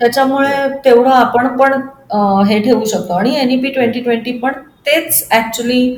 [0.00, 3.12] त्याच्यामुळे तेवढं आपण पण अं, हे ठेवू शकतो.
[3.14, 4.52] आणि N E P twenty twenty पण
[4.86, 5.96] तेच ॲक्च्युली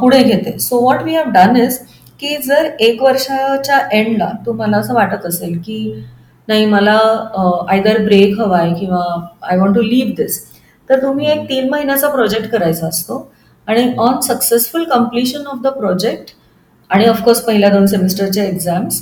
[0.00, 0.58] पुढे घेते.
[0.58, 1.78] So what we have done is
[2.20, 5.78] की जर एक वर्षाच्या एंडला तुम्हाला असं वाटत असेल की
[6.48, 6.92] नाही मला
[7.70, 9.02] आयदर ब्रेक हवा आहे किंवा
[9.50, 10.40] I want to leave this
[10.90, 13.18] तर तुम्ही एक तीन महिन्याचा प्रोजेक्ट करायचा असतो.
[13.68, 16.30] आणि on successful completion of the project
[16.90, 19.00] आणि ऑफकोर्स पहिल्या दोन सेमिस्टरच्या एक्झाम्स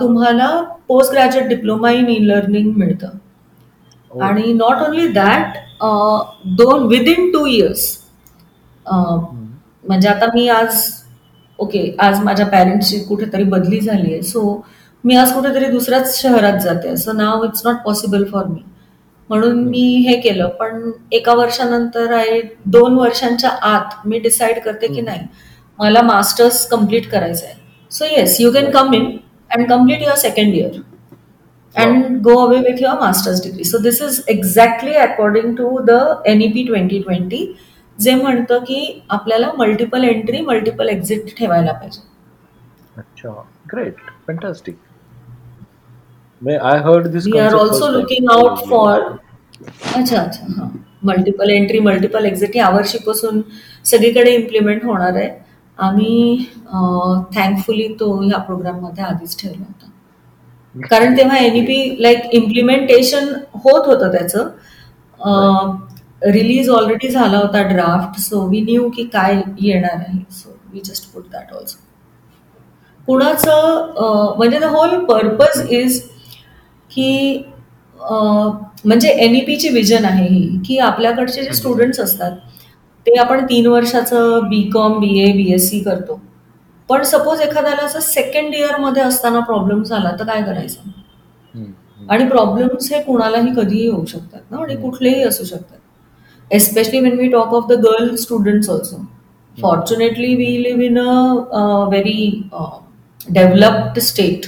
[0.00, 0.48] तुम्हाला
[0.88, 3.08] post graduate diploma in E learning मिळतं.
[4.10, 4.20] हो.
[4.20, 5.56] आणि नॉट ओनली दॅट
[6.58, 7.86] दोन विदिन टू इयर्स
[8.86, 10.82] म्हणजे आता मी आज
[11.58, 14.22] ओके आज माझ्या पॅरेंट्सची कुठेतरी बदली झाली आहे.
[14.22, 14.62] सो
[15.04, 16.96] मी आज कुठेतरी दुसऱ्याच शहरात जाते.
[16.96, 18.60] So now it's not possible for me
[19.30, 20.48] म्हणून मी हे केलं.
[20.60, 25.26] पण एका वर्षानंतर आहे दोन वर्षांच्या आत मी डिसाईड करते की नाही
[25.78, 27.54] मला मास्टर्स कंप्लीट करायचं आहे
[27.92, 29.04] so yes you can come in
[29.50, 30.80] and complete your second year
[31.74, 36.42] and go away with your masters degree so this is exactly according to the N
[36.42, 37.46] E P twenty twenty
[37.98, 42.00] जे म्हणतं की आपल्याला multiple entry multiple exit ठेवायला पाहिजे.
[42.96, 43.30] अच्छा
[43.72, 44.76] great fantastic
[46.44, 49.00] may I heard this we are also looking out for
[49.96, 50.68] अच्छा अच्छा हां.
[51.06, 53.40] मल्टिपल एंट्री मल्टिपल एक्झिट यावर्षीपासून
[53.84, 55.28] सगळीकडे इम्प्लिमेंट होणार आहे.
[55.78, 56.46] आम्ही
[57.34, 59.90] थँकफुली तो ह्या प्रोग्राममध्ये आधीच ठेवला होता.
[60.90, 63.28] कारण तेव्हा एनईपी लाईक इम्प्लिमेंटेशन
[63.64, 64.50] होत होतं त्याचं.
[66.32, 70.18] रिलीज ऑलरेडी झाला होता ड्राफ्ट सो वी न्यू की काय येणार आहे.
[70.30, 71.78] So we just put that also
[73.08, 76.02] कुणाचं म्हणजे द होल पर्पज इज
[76.94, 77.42] की
[78.84, 82.36] म्हणजे एन ई पीची विजन आहे ही की आपल्याकडचे जे स्टुडंट्स असतात
[83.06, 86.20] ते आपण तीन वर्षाचं B Com B A B S C करतो.
[86.88, 90.90] पण सपोज एखाद्याला असं सेकंड इयरमध्ये असताना प्रॉब्लेम झाला तर काय करायचं?
[92.10, 95.78] आणि प्रॉब्लेम्स हे कुणालाही कधीही होऊ शकतात ना आणि कुठलेही असू शकतात.
[96.50, 98.96] Especially when we talk of the girl students also
[99.58, 102.42] fortunately we live in a very
[103.28, 104.46] developed state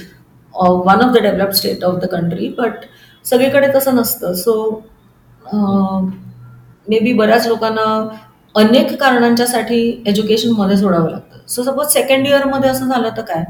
[0.57, 2.85] one of the develop state of the country but
[3.25, 4.33] सगळीकडे तसं नसतं.
[4.33, 4.81] सो
[6.89, 7.85] मे बी बऱ्याच लोकांना
[8.55, 11.47] अनेक कारणांच्यासाठी एज्युकेशनमध्ये सोडावं लागतं.
[11.47, 13.43] सो सपोज सेकंड इयरमध्ये असं झालं तर काय?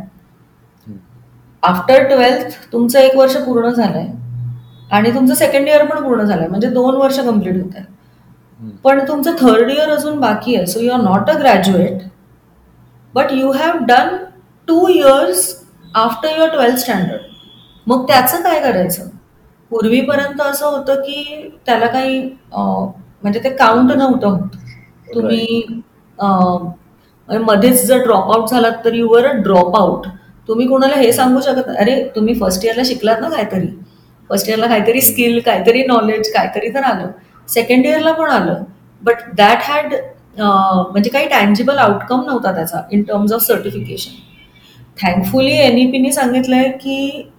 [1.64, 4.08] आफ्टर ट्वेल्थ तुमचं एक वर्ष पूर्ण झालंय.
[4.92, 6.48] आणि तुमचं सेकंड इयर पण पूर्ण झालंय.
[6.48, 7.96] म्हणजे दोन वर्ष कंप्लीट होत आहे
[8.84, 10.66] पण तुमचं थर्ड इयर अजून बाकी आहे.
[10.66, 12.02] So you are not a graduate
[13.14, 14.16] but you have done
[14.68, 15.54] two years
[15.98, 17.22] after your twelfth standard
[17.88, 19.08] मग त्याचं काय करायचं?
[19.72, 22.20] पूर्वीपर्यंत असं होतं की त्याला काही
[22.52, 24.56] म्हणजे ते काउंट नव्हतं होत.
[25.14, 25.64] तुम्ही
[27.30, 30.08] मध्येच जर ड्रॉप आउट झालात तर युवर अ ड्रॉप आउट
[30.50, 33.68] तुम्ही कोणाला हे सांगू शकत अरे तुम्ही फर्स्ट इयरला शिकलात ना काहीतरी.
[34.30, 37.08] फर्स्ट इयरला काहीतरी स्किल काहीतरी नॉलेज काहीतरी तर आलं.
[37.50, 38.64] सेकंड इयरला पण आलं.
[39.02, 39.94] बट दॅट हॅड
[40.40, 44.26] म्हणजे काही टँजिबल आउटकम नव्हता त्याचा in terms of certification
[45.04, 47.30] thankfully N E पीने सांगितलंय की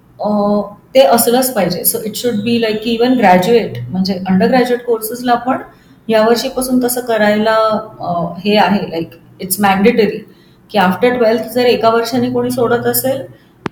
[0.95, 1.83] ते असलंच पाहिजे.
[1.85, 5.63] So it should be like की इवन ग्रॅज्युएट म्हणजे अंडर ग्रॅज्युएट कोर्सेसला पण
[6.09, 7.57] यावर्षीपासून तसं करायला
[8.45, 8.81] हे आहे.
[8.91, 10.19] लाईक इट्स मॅन्डेटरी
[10.71, 13.21] की आफ्टर ट्वेल्थ जर एका वर्षाने कोणी सोडत असेल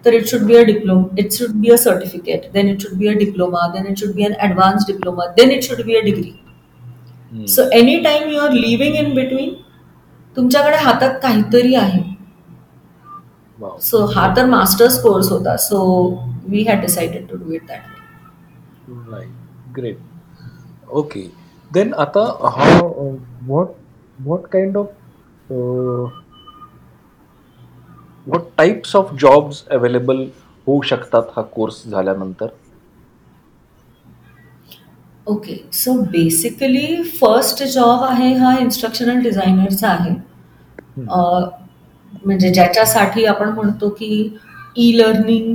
[0.05, 3.09] तर it should be a diploma it should be a certificate then it should be
[3.09, 7.47] a diploma then it should be an advance diploma then it should be a degree
[7.49, 9.55] so any time you are living in between
[10.37, 12.01] तुमच्याकडे हातात काहीतरी आहे.
[13.59, 15.79] So हा तर masters course होता so
[16.49, 17.83] we had decided to do it that
[19.77, 19.99] great
[20.95, 21.27] okay
[21.71, 22.21] then आता
[22.57, 23.73] हा what
[24.19, 24.93] what kind of
[28.27, 30.27] what types of jobs available
[30.67, 32.47] होऊ शकतात हा कोर्स झाल्यानंतर?
[35.27, 40.15] Okay so basically first job आहे हा इन्स्ट्रक्शनल डिझायनरचा आहे.
[42.25, 44.37] म्हणजे ज्याच्यासाठी आपण म्हणतो की
[44.77, 45.55] E learning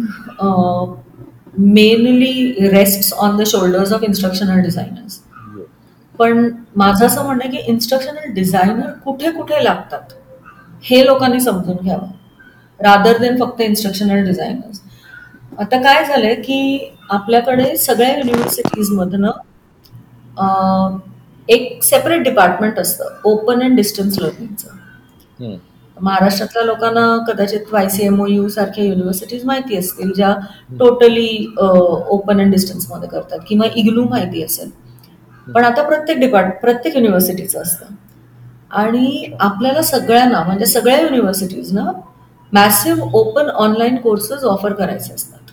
[1.57, 5.19] mainly rest on the shoulders of instructional designers
[6.19, 10.13] पण माझं असं म्हणणं आहे की इन्स्ट्रक्शनल डिझायनर कुठे कुठे लागतात
[10.83, 12.07] हे लोकांनी समजून घ्यावं.
[12.79, 14.81] रादर देन फक्त इन्स्ट्रक्शनल डिझायनर्स
[15.59, 19.31] आता काय झालंय की आपल्याकडे सगळ्या युनिव्हर्सिटीजमधनं
[21.49, 24.77] एक सेपरेट डिपार्टमेंट असतं ओपन अँड डिस्टन्स लर्निंगचं
[26.01, 30.33] महाराष्ट्रातल्या लोकांना कदाचित Y C M O U सारख्या युनिव्हर्सिटीज माहिती असतील ज्या
[30.79, 34.69] टोटली ओपन अँड डिस्टन्समध्ये करतात किंवा इग्नू माहिती असेल.
[35.47, 37.93] पण आता प्रत्येक डिपार्ट प्रत्येक युनिव्हर्सिटीचं असतं.
[38.71, 41.91] आणि आपल्याला सगळ्यांना म्हणजे सगळ्या युनिव्हर्सिटीजना
[42.53, 45.51] massive open online courses offer करायचे असतात.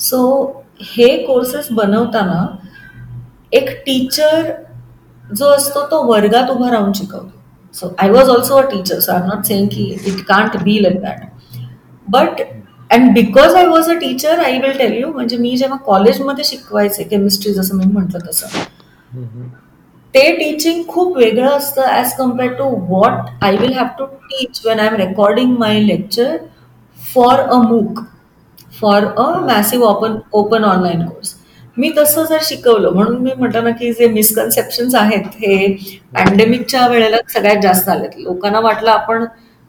[0.00, 0.42] सो
[0.80, 2.46] हे कोर्सेस बनवताना
[3.52, 4.50] एक टीचर
[5.24, 7.41] जो असतो तो वर्गात उभा राहून शिकवतो.
[7.74, 10.82] So I was also a teacher so I am not saying की it can't be
[10.82, 11.24] like that
[12.06, 12.40] but
[12.90, 17.04] and because I was a teacher I will tell you म्हणजे मी जेव्हा कॉलेजमध्ये शिकवायचे
[17.04, 19.50] केमिस्ट्री जसं मी म्हटलं तसं
[20.14, 24.80] ते टीचिंग खूप वेगळं असतं as compare to what I will have to teach when
[24.80, 26.36] I am recording my lecture
[26.98, 28.00] for a MOOC
[28.80, 31.31] for a massive open open online course
[31.76, 35.66] मी तसं जर शिकवलं म्हणून मी म्हटलं ना की जे मिसकन्सेप्शन्स आहेत हे
[36.14, 38.10] पॅन्डेमिकच्या वेळेला सगळ्यात जास्त आलेत.
[38.16, 39.24] लोकांना वाटलं आपण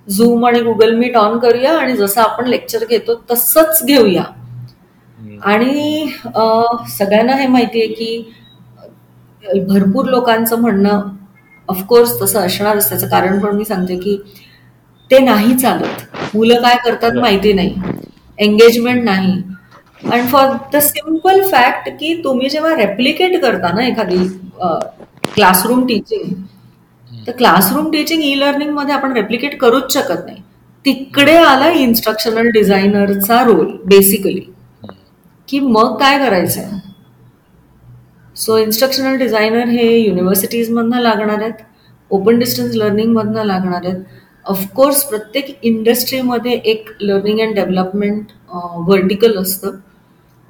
[0.07, 4.23] झूम आणि गुगल मीट ऑन करूया आणि जसं आपण लेक्चर घेतो तसंच घेऊया.
[5.43, 6.07] आणि
[6.89, 11.01] सगळ्यांना हे माहिती आहे की भरपूर लोकांचं म्हणणं
[11.69, 14.17] ऑफकोर्स तसं असणारच त्याचं कारण पण मी सांगते की
[15.11, 16.03] ते नाही चालत.
[16.33, 17.73] मुलं काय करतात माहिती नाही.
[18.37, 19.41] एंगेजमेंट नाही.
[20.11, 24.17] And for the simple fact की तुम्ही जेव्हा रेप्लिकेट करता ना एखादी
[25.35, 26.33] क्लासरूम टीचिंग
[27.27, 30.41] तर क्लासरूम टीचिंग ई लर्निंगमध्ये आपण रेप्लिकेट करूच शकत नाही.
[30.85, 34.41] तिकडे आला इन्स्ट्रक्शनल डिझायनरचा रोल बेसिकली
[35.49, 36.67] की मग काय करायचंय?
[38.35, 41.63] सो इन्स्ट्रक्शनल डिझायनर हे युनिव्हर्सिटीजमधनं लागणार आहेत
[42.11, 44.03] ओपन डिस्टन्स लर्निंगमधनं लागणार आहेत.
[44.45, 48.31] ऑफकोर्स प्रत्येक इंडस्ट्रीमध्ये एक लर्निंग अँड डेव्हलपमेंट
[48.87, 49.75] व्हर्टिकल असतं.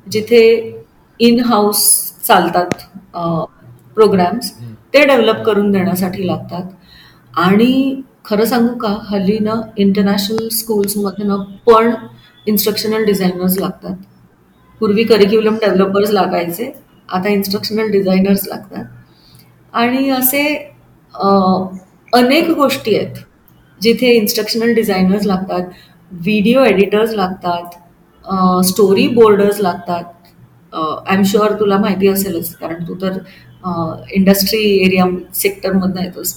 [0.08, 0.42] जिथे
[1.20, 1.82] इन हाऊस
[2.28, 2.74] चालतात
[3.96, 4.52] प्रोग्राम्स
[4.94, 6.64] ते डेव्हलप करून देण्यासाठी लागतात.
[7.38, 11.36] आणि खरं सांगू का हल्ली ना इंटरनॅशनल स्कूल्समध्ये ना
[11.68, 11.94] पण
[12.48, 13.96] इन्स्ट्रक्शनल डिझायनर्स लागतात.
[14.82, 16.72] पूर्वी करिक्युलम डेव्हलपर्स लागायचे
[17.10, 18.86] आता इन्स्ट्रक्शनल डिझायनर्स लागतात.
[19.74, 20.44] आणि असे
[22.14, 23.16] अनेक गोष्टी आहेत
[23.82, 25.70] जिथे इन्स्ट्रक्शनल डिझायनर्स लागतात
[26.12, 27.76] व्हिडिओ एडिटर्स लागतात
[28.68, 30.04] स्टोरी बोर्डर्स लागतात.
[30.74, 33.18] आय एम शुअर तुला माहिती असेलच कारण तू तर
[34.16, 35.06] इंडस्ट्री एरिया
[35.36, 36.36] सेक्टरमधनं येतोस.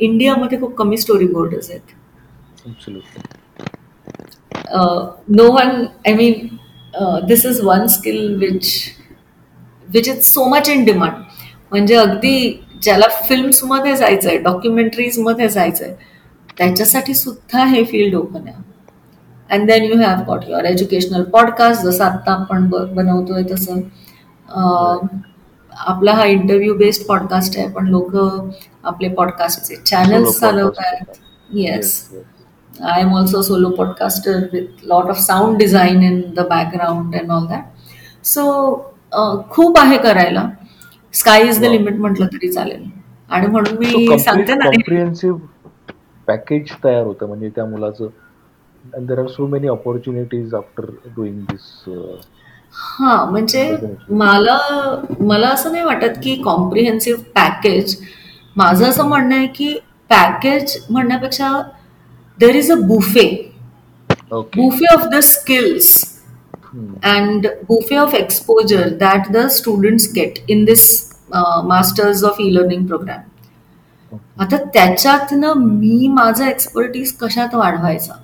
[0.00, 1.94] इंडियामध्ये खूप कमी स्टोरी बोर्डर्स आहेत.
[5.28, 6.46] No one I mean
[7.26, 8.72] this is one skill which
[9.88, 11.12] which is so much in demand
[11.70, 15.94] म्हणजे अगदी ज्याला फिल्म्समध्ये जायचं आहे डॉक्युमेंटरीजमध्ये जायचं आहे
[16.58, 18.71] त्याच्यासाठी सुद्धा हे फील्ड ओपन आहे.
[19.52, 23.80] And then you have got your educational podcast जसं आत्ता आपण बनवतोय तसं.
[25.72, 28.16] आपला हा इंटरव्ह्यू बेस्ड पॉडकास्ट आहे पण लोक
[28.84, 31.20] आपले पॉडकास्टचे चॅनल्स चालवत आहेत
[31.54, 31.92] yes
[32.74, 37.46] I am also solo podcaster with lot of sound design in the background and all
[37.46, 38.42] that so
[39.50, 40.44] खूप आहे करायला.
[41.14, 42.84] स्काय इज द लिमिट म्हटलं तरी चालेल.
[43.30, 44.70] आणि म्हणून मी सांगते ना
[46.28, 48.06] पॅकेज तयार होतं म्हणजे त्या मुलाचं
[48.84, 50.84] and there are so many opportunities after
[51.16, 51.88] doing this
[52.74, 53.76] हा म्हणजे
[54.10, 54.58] मला
[55.20, 57.96] मला असं नाही वाटत की कॉम्प्रिहेन्सिव्ह पॅकेज
[58.56, 59.74] माझं असं म्हणणं आहे की
[60.10, 61.62] पॅकेज म्हणण्यापेक्षा
[62.38, 63.28] there is a buffet
[64.30, 65.92] buffet of the skills
[67.04, 71.12] and buffet of exposure that the students get in this
[71.64, 73.30] masters of e learning program
[74.40, 78.14] आता त्याच्यातनं मी माझा एक्सपर्टीज कशात वाढवायचा?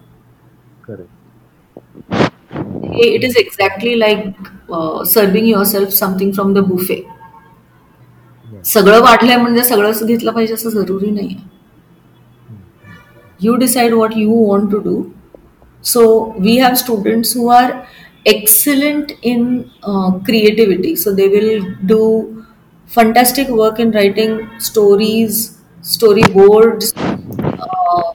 [3.00, 4.24] It is exactly like
[5.06, 7.02] serving your self something from the buffet
[8.64, 11.36] सगळं वाढलंय म्हणजे सगळंच घेतलं पाहिजे असं जरुरी नाही
[13.42, 15.02] you decide what you want to do
[15.84, 17.70] so we have students who are
[18.26, 20.96] excellent in uh, creativity.
[20.96, 22.44] So they will do
[22.86, 28.12] fantastic work in writing stories, storyboards, uh,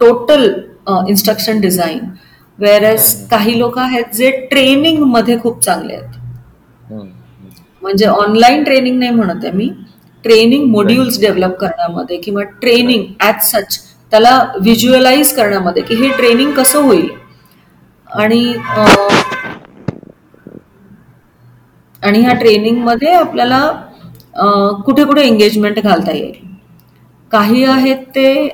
[0.00, 2.00] total instruction design.
[2.58, 6.18] Whereas काही लोक आहेत जे ट्रेनिंगमध्ये खूप चांगले आहेत.
[7.82, 9.70] म्हणजे online training नाही म्हणत आहे मी.
[10.24, 13.78] ट्रेनिंग मॉड्यूल्स डेव्हलप करण्यामध्ये किंवा ट्रेनिंग ॲज सच
[14.12, 17.08] त्याला व्हिज्युअलाइज करण्यामध्ये की हे ट्रेनिंग कसं होईल.
[18.08, 18.54] आणि
[22.02, 23.60] आणि ह्या ट्रेनिंगमध्ये आपल्याला
[24.84, 26.32] कुठे कुठे एंगेजमेंट घालता येईल.
[27.32, 28.48] काही आहेत ते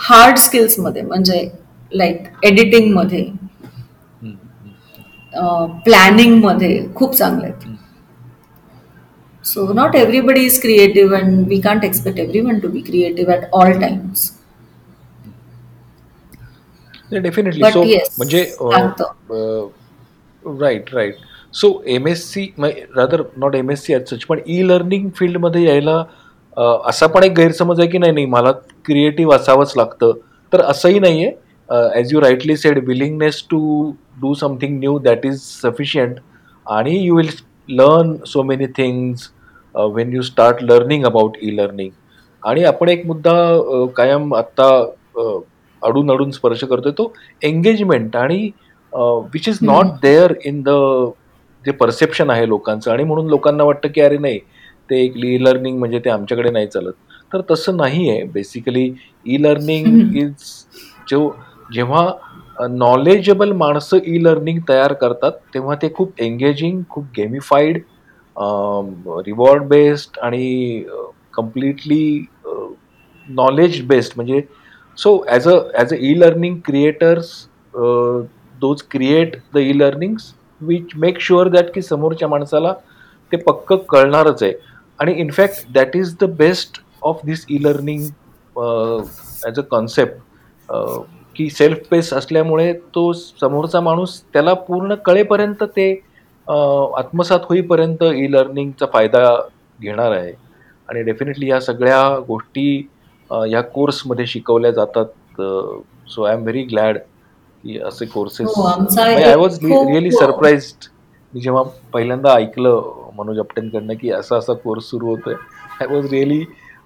[0.00, 1.48] हार्ड स्किल्समध्ये म्हणजे
[1.92, 3.24] लाईक एडिटिंगमध्ये
[5.84, 7.68] प्लॅनिंगमध्ये खूप चांगले आहेत
[9.44, 13.44] so not everybody is creative and we can't expect every one to be creative at
[13.52, 14.30] all times
[17.12, 18.42] definitely so म्हणजे
[20.42, 21.14] right right
[21.54, 25.62] so M S C rather not M S C as such पण e learning फील्डमध्ये
[25.64, 26.02] यायला
[26.88, 28.52] असा पण एक गैरसमज आहे की नाही नाही मला
[28.84, 30.12] क्रिएटिव्ह असावंच लागतं.
[30.52, 33.90] तर असंही नाही आहे as you rightly said willingness to
[34.20, 36.16] do something new that is sufficient
[36.66, 37.28] आणि you will
[37.68, 39.30] learn so many things
[39.94, 41.90] when you start learning about e learning
[42.42, 43.32] आणि आपण एक मुद्दा
[43.96, 44.68] कायम आत्ता
[45.82, 48.50] अडून अडून स्पर्श करतोय तो एंगेजमेंट आणि
[49.34, 50.70] which is not there in the
[51.64, 52.90] जे परसेप्शन आहे लोकांचं.
[52.90, 54.38] आणि म्हणून लोकांना वाटतं की अरे नाही
[54.90, 56.92] ते एक ई लर्निंग म्हणजे ते आमच्याकडे नाही चालत.
[57.32, 58.90] तर तसं नाही आहे बेसिकली
[59.26, 60.32] ई लर्निंग इज
[61.10, 61.28] जो
[61.74, 67.82] जेव्हा नॉलेजेबल माणसं ई लर्निंग तयार करतात तेव्हा ते खूप एंगेजिंग खूप गेमिफाईड
[69.26, 70.82] रिवॉर्ड बेस्ड आणि
[71.34, 72.02] कम्प्लिटली
[73.26, 74.40] नॉलेज बेस्ड म्हणजे
[74.98, 77.32] so as a as a e learning creators
[78.60, 82.72] those create the e learnings which make sure that की समोरच्या माणसाला
[83.32, 84.52] ते पक्क कळणारच आहे.
[85.00, 88.02] आणि in fact that is the best of this e learning
[89.46, 90.72] as a concept
[91.36, 95.90] की सेल्फ पेस असल्यामुळे तो समोरचा माणूस त्याला पूर्ण कळेपर्यंत ते
[96.46, 99.24] आत्मसात होईपर्यंत ई लर्निंगचा फायदा
[99.78, 100.32] घेणार आहे.
[100.88, 102.88] आणि डेफिनेटली या सगळ्या गोष्टी
[103.50, 105.06] या कोर्समध्ये शिकवल्या जातात.
[106.08, 106.98] So I am very glad
[107.64, 110.72] की असे courses I was really surprise
[111.32, 112.80] मी जेव्हा पहिल्यांदा ऐकलं
[113.20, 115.34] मनोज आपटेंकडनं की असा असा कोर्स सुरू होतोय.
[115.80, 116.38] आय वॉज रिअली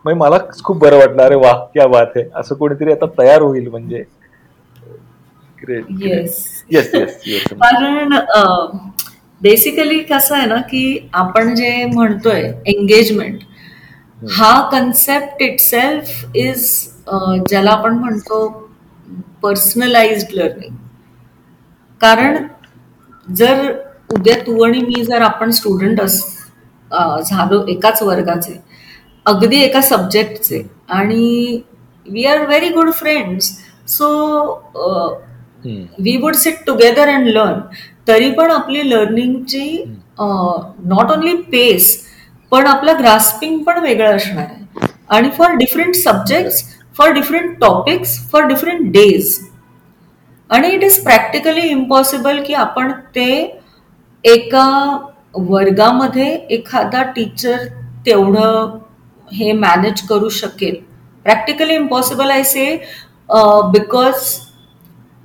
[0.05, 3.68] म्हणजे मला खूप बरं वाटलं अरे वा क्या बात आहे असं कोणीतरी आता तयार होईल
[3.68, 4.03] म्हणजे.
[5.59, 8.14] Great yes yes yes yes कारण
[9.41, 13.41] बेसिकली कसं आहे ना की आपण जे म्हणतोय एंगेजमेंट
[14.32, 16.68] हा कन्सेप्ट इट सेल्फ इज
[17.49, 18.47] ज्याला आपण म्हणतो
[19.43, 20.74] पर्सनलाइज्ड लर्निंग
[22.01, 22.47] कारण
[23.26, 23.72] जर
[24.11, 26.22] उद्या तू आणि मी जर आपण स्टुडंट अस
[26.90, 28.61] झालो एकाच वर्गाचे
[29.26, 31.61] अगदी एका सब्जेक्टचे आणि
[32.07, 33.50] we are very good friends
[33.88, 34.09] so
[35.98, 37.61] we would sit together and learn
[38.09, 39.84] तरी पण आपली लर्निंगची
[40.18, 41.96] नॉट ओनली पेस
[42.52, 44.86] पण आपलं ग्रास्पिंग पण वेगळं असणार आहे.
[45.11, 46.62] आणि for different subjects
[46.98, 49.38] for different topics for different days
[50.50, 53.30] आणि इट इज प्रॅक्टिकली इम्पॉसिबल की आपण ते
[54.25, 54.68] एका
[55.37, 57.64] वर्गामध्ये एखादा टीचर
[58.07, 58.79] तेवढं
[59.29, 60.75] हे मॅनेज करू शकेल.
[61.27, 62.66] Practically impossible I say
[63.72, 64.14] because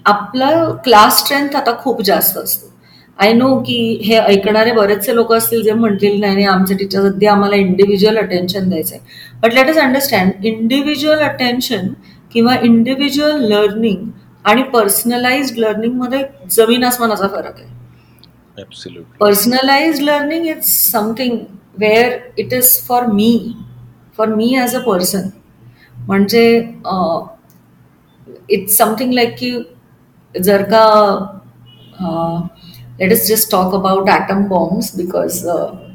[0.05, 2.67] आपलं क्लास स्ट्रेंथ आता खूप जास्त असतो.
[3.19, 7.31] आय नो की हे ऐकणारे बरेचसे लोक असतील जे म्हणतील नाही नाही आमचे टीचर सध्या
[7.31, 11.87] आम्हाला इंडिव्हिज्युअल अटेन्शन द्यायचं आहे but let is understand individual attention
[12.33, 14.07] किंवा इंडिव्हिज्युअल लर्निंग
[14.45, 17.78] आणि पर्सनलाइज्ड लर्निंगमध्ये जमीन आसमानाचा फरक आहे.
[18.59, 21.35] Absolutely personalized learning is something
[21.83, 22.11] where
[22.43, 23.31] it is for me
[24.19, 25.29] for me as a person.
[26.07, 26.43] म्हणजे
[28.49, 29.51] इट्स समथिंग लाईक की
[30.35, 30.85] जर का
[32.99, 35.45] let is just talk about atom bombs because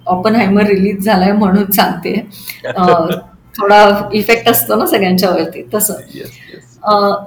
[0.36, 2.14] Oppenheimer release झालाय म्हणून सांगते.
[3.58, 5.94] थोडा इफेक्ट असतो ना सगळ्यांच्यावरती तसं.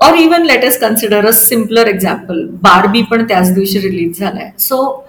[0.05, 4.51] Or even let us consider a simpler example Barbie पण त्याच दिवशी रिलीज झालाय.
[4.59, 5.03] सो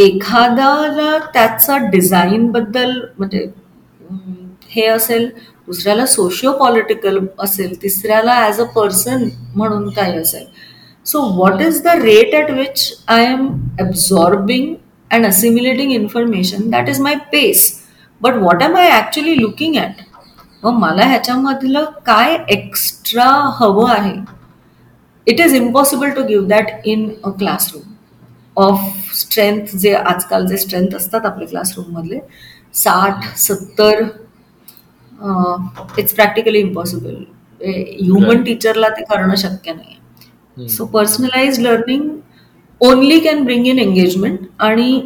[0.00, 3.46] एखाद्याला त्याचा डिझाईन बद्दल म्हणजे
[4.70, 5.28] हे असेल
[5.66, 10.44] दुसऱ्याला सोशिओ पॉलिटिकल असेल तिसऱ्याला ॲज अ पर्सन म्हणून काही असेल.
[11.06, 13.46] So what is the rate at which I am
[13.80, 14.74] absorbing
[15.10, 17.70] and assimilating information that is my pace
[18.20, 20.02] but what am I actually looking at
[20.62, 24.12] मग मला ह्याच्यामधलं काय एक्स्ट्रा हवं आहे?
[25.26, 27.89] It is impossible to give that in a classroom
[28.60, 32.18] of strength जे आजकाल जे strength असतात आपल्या क्लासरूममधले
[32.74, 34.02] साठ सत्तर
[35.98, 37.14] इट्स प्रॅक्टिकली इम्पॉसिबल
[37.60, 38.42] ह्युमन.
[38.42, 42.08] टीचरला ते करणं शक्य नाही so personalize learning
[42.80, 45.00] only can bring in engagement आणि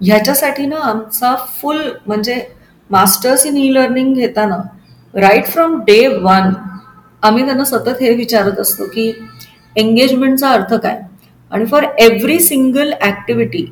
[0.00, 2.40] ह्याच्यासाठी ना आमचा फुल म्हणजे
[2.90, 4.56] मास्टर्स इन ई लर्निंग घेताना
[5.14, 6.52] राईट फ्रॉम डे वन
[7.22, 9.12] आम्ही त्यांना सतत हे विचारत असतो की
[9.76, 11.00] एंगेजमेंटचा अर्थ काय?
[11.50, 13.62] आणि फॉर एव्हरी सिंगल ॲक्टिव्हिटी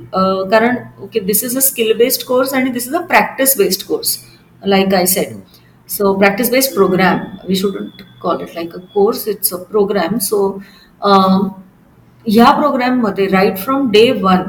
[0.50, 4.18] कारण okay this is a skill based course आणि this is a practice based course
[4.62, 5.34] like I said
[5.88, 7.18] so practice based program
[7.48, 10.46] we shouldn't call it like a course it's a program so
[12.26, 14.42] ह्या प्रोग्राममध्ये right from day one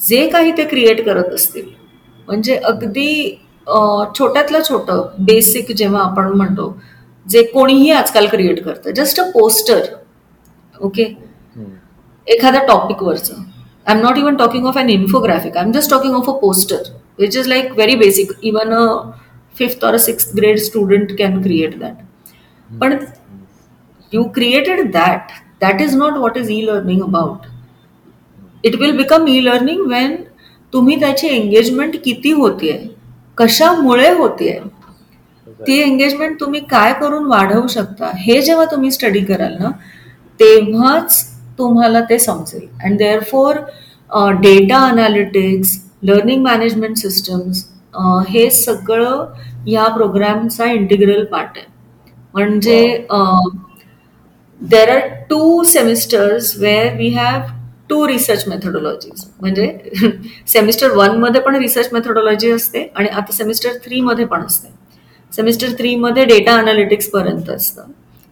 [0.00, 1.68] जे काही ते create करत असतील
[2.28, 3.36] म्हणजे अगदी
[4.18, 6.74] छोट्यातलं छोटं बेसिक जेव्हा आपण म्हणतो
[7.26, 9.80] जे कोणीही आजकाल क्रिएट करतं जस्ट अ पोस्टर
[10.80, 11.04] ओके
[12.26, 13.34] एखाद्या टॉपिकवरचं
[13.86, 16.90] I am not even talking of an infographic I am just talking of a poster
[17.18, 18.86] which is like very basic even a
[19.54, 22.96] fifth or a sixth grade student can create that पण
[24.12, 27.46] you created that that is not what is e learning about
[28.64, 30.16] it will become e learning when
[30.72, 32.78] तुम्ही त्याची engagement किती होतीये?
[33.38, 34.58] कशामुळे होतीये?
[35.66, 38.10] ती engagement तुम्ही काय करून वाढवू शकता?
[38.16, 39.70] हे जेव्हा तुम्ही स्टडी कराल ना
[40.40, 41.29] तेव्हाच
[41.60, 42.66] तुम्हाला ते समजेल.
[42.84, 42.98] And
[43.30, 43.56] therefore
[44.42, 47.64] data analytics learning management systems
[48.28, 49.26] हे सगळं
[49.68, 51.66] या प्रोग्रामचा इंटिग्रल पार्ट आहे.
[52.34, 53.06] म्हणजे
[54.60, 57.40] there are two semesters where we have
[57.90, 59.66] two research methodologies म्हणजे
[60.48, 64.68] सेमिस्टर वनमध्ये पण रिसर्च मेथोडॉलॉजी असते आणि आता सेमिस्टर थ्रीमध्ये पण असते.
[65.32, 67.90] सेमिस्टर थ्रीमध्ये डेटा अनालिटिक्सपर्यंत असतं.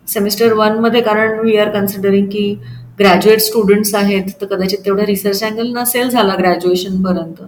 [0.08, 2.54] सेमिस्टर वनमध्ये कारण वी आर कन्सिडरिंग की
[2.98, 7.42] ग्रॅज्युएट स्टुडंट्स आहेत तर कदाचित तेवढा रिसर्च अँगल नसेल झाला ग्रॅज्युएशनपर्यंत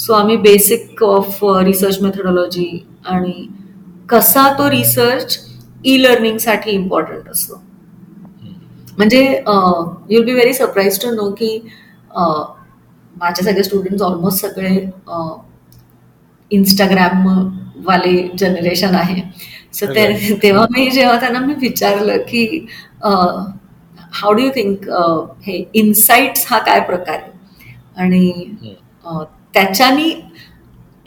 [0.00, 2.68] सो आम्ही बेसिक ऑफ रिसर्च मेथोडॉलॉजी
[3.06, 3.46] आणि
[4.10, 5.38] कसा तो रिसर्च
[5.86, 7.60] ई लर्निंगसाठी इम्पॉर्टंट असतो.
[8.98, 9.20] म्हणजे
[10.10, 11.56] you'll be very surprise to know की
[12.16, 12.42] अं,
[13.16, 14.74] माझे सगळे स्टुडंट ऑलमोस्ट सगळे
[16.50, 17.26] इंस्टाग्राम
[17.86, 19.22] वाले जनरेशन आहे.
[19.74, 19.86] सो
[20.42, 22.44] तेव्हा मी जेव्हा त्यांना मी विचारलं की
[24.12, 24.88] हाऊ डू यू थिंक
[25.46, 28.74] हे इन्साइट्स हा काय प्रकार आहे आणि
[29.54, 30.10] त्याच्यानी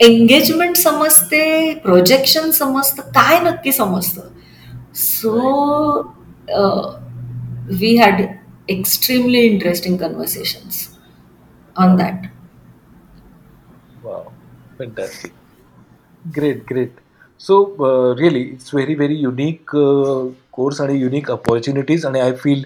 [0.00, 4.28] एंगेजमेंट समजते प्रोजेक्शन समजतं काय नक्की समजतं
[4.94, 5.38] so
[7.80, 8.22] we had
[8.68, 10.86] extremely interesting conversations
[11.76, 12.26] on that
[14.04, 14.32] Wow,
[14.78, 15.32] fantastic.
[16.24, 16.92] Great, great.
[17.40, 22.62] So, uh, really, it's very, very unique uh, course आणि युनिक अपॉर्च्युनिटीज आणि आय फील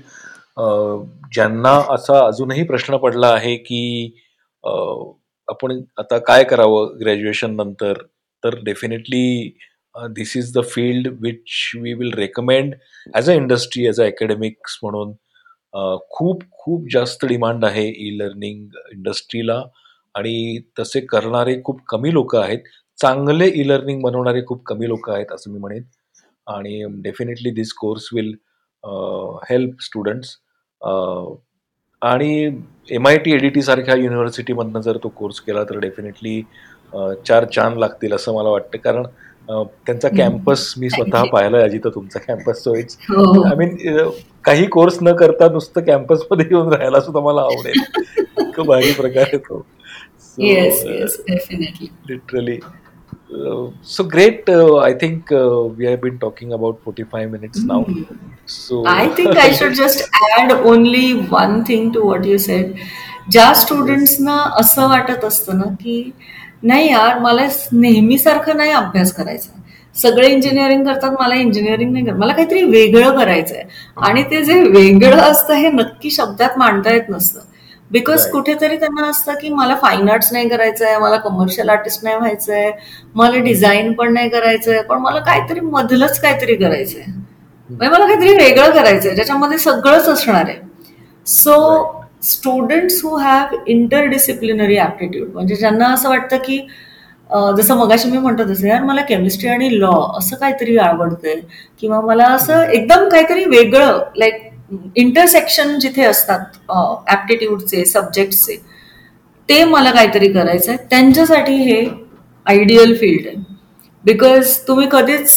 [1.35, 4.13] ज्यांना असा अजूनही प्रश्न पडला आहे की
[5.49, 8.03] आपण आता काय करावं ग्रॅज्युएशन नंतर?
[8.43, 9.53] तर definitely
[10.15, 12.75] this is the field which we will recommend
[13.15, 15.13] as a industry as a academics म्हणून.
[16.11, 19.63] खूप खूप जास्त डिमांड आहे ई लर्निंग इंडस्ट्रीला
[20.15, 22.59] आणि तसे करणारे खूप कमी लोक आहेत.
[22.99, 25.83] चांगले ई लर्निंग बनवणारे खूप कमी लोक आहेत असं मी म्हणेन.
[26.47, 28.35] आणि definitely this course will
[29.51, 30.37] help students
[32.03, 32.51] आणि
[32.91, 36.43] एम आय टी एडीटी सारख्या युनिव्हर्सिटीमधनं जर तो कोर्स केला तर डेफिनेटली
[37.26, 38.79] चार चांद लागतील असं मला वाटतं.
[38.79, 39.03] कारण
[39.87, 40.09] त्यांचा.
[40.09, 41.33] कॅम्पस मी स्वतः Thank you.
[41.33, 43.76] पाहिला अजित तुमचा campus so it's I mean
[44.45, 47.81] काही कोर्स न करता नुसतं कॅम्पसमध्ये येऊन राहायला सुद्धा मला आवडेल.
[48.39, 49.64] इतकं भारी प्रकार आहे तो.
[50.39, 50.85] Yes
[53.33, 54.51] yes definitely literally so great
[54.85, 55.33] I think
[55.79, 57.83] we have been talking about forty five minutes now
[58.49, 60.01] so I think I should just
[60.39, 62.72] add only one thing to what you said.
[63.31, 66.11] ज्या स्टुडंट्सना असं वाटत असतं ना की
[66.62, 69.61] नाही यार मला नेहमीसारखं नाही अभ्यास करायचा
[69.97, 72.14] सगळे इंजिनिअरिंग करतात मला इंजिनिअरिंग नाही करत.
[72.14, 73.62] मला काहीतरी वेगळं करायचंय.
[73.97, 77.41] आणि ते जे वेगळं असतं हे नक्की शब्दात मांडता येत नसतं.
[77.91, 78.26] बिकॉज.
[78.30, 82.70] कुठेतरी त्यांना असतं की मला फाईन आर्ट्स नाही करायचंय मला कमर्शियल आर्टिस्ट नाही व्हायचंय
[83.14, 87.03] मला डिझाईन पण नाही करायचंय पण मला काहीतरी मधलंच काहीतरी करायचंय.
[87.70, 90.57] म्हणजे मला काहीतरी वेगळं करायचंय ज्याच्यामध्ये सगळंच असणार आहे.
[91.26, 91.57] So
[92.24, 96.59] students who have interdisciplinary aptitude म्हणजे ज्यांना असं वाटतं की
[97.57, 101.34] जसं मगाशी मी म्हणतो तसं यार मला केमिस्ट्री आणि लॉ असं काहीतरी आवडतंय
[101.80, 104.48] किंवा मला असं एकदम काहीतरी वेगळं लाईक
[104.97, 106.57] इंटरसेक्शन जिथे असतात
[107.09, 108.57] ॲप्टिट्यूडचे सब्जेक्टचे
[109.49, 111.81] ते मला काहीतरी करायचं आहे त्यांच्यासाठी हे
[112.47, 113.37] आयडियल फील्ड आहे.
[114.05, 115.33] बिकॉज तुम्ही कधीच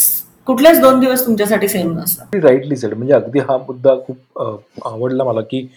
[0.48, 4.42] कुठलेच दोन दिवस तुमच्यासाठी सेम नसतात राईटली सेड म्हणजे अगदी हा मुद्दा खूप
[4.86, 5.68] आवडला मला की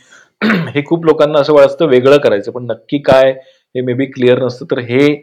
[0.74, 2.50] हे खूप लोकांना असं वाटतं वेगळं करायचं.
[2.52, 4.66] पण नक्की काय हे मे बी क्लिअर नसतं.
[4.70, 5.14] तर हे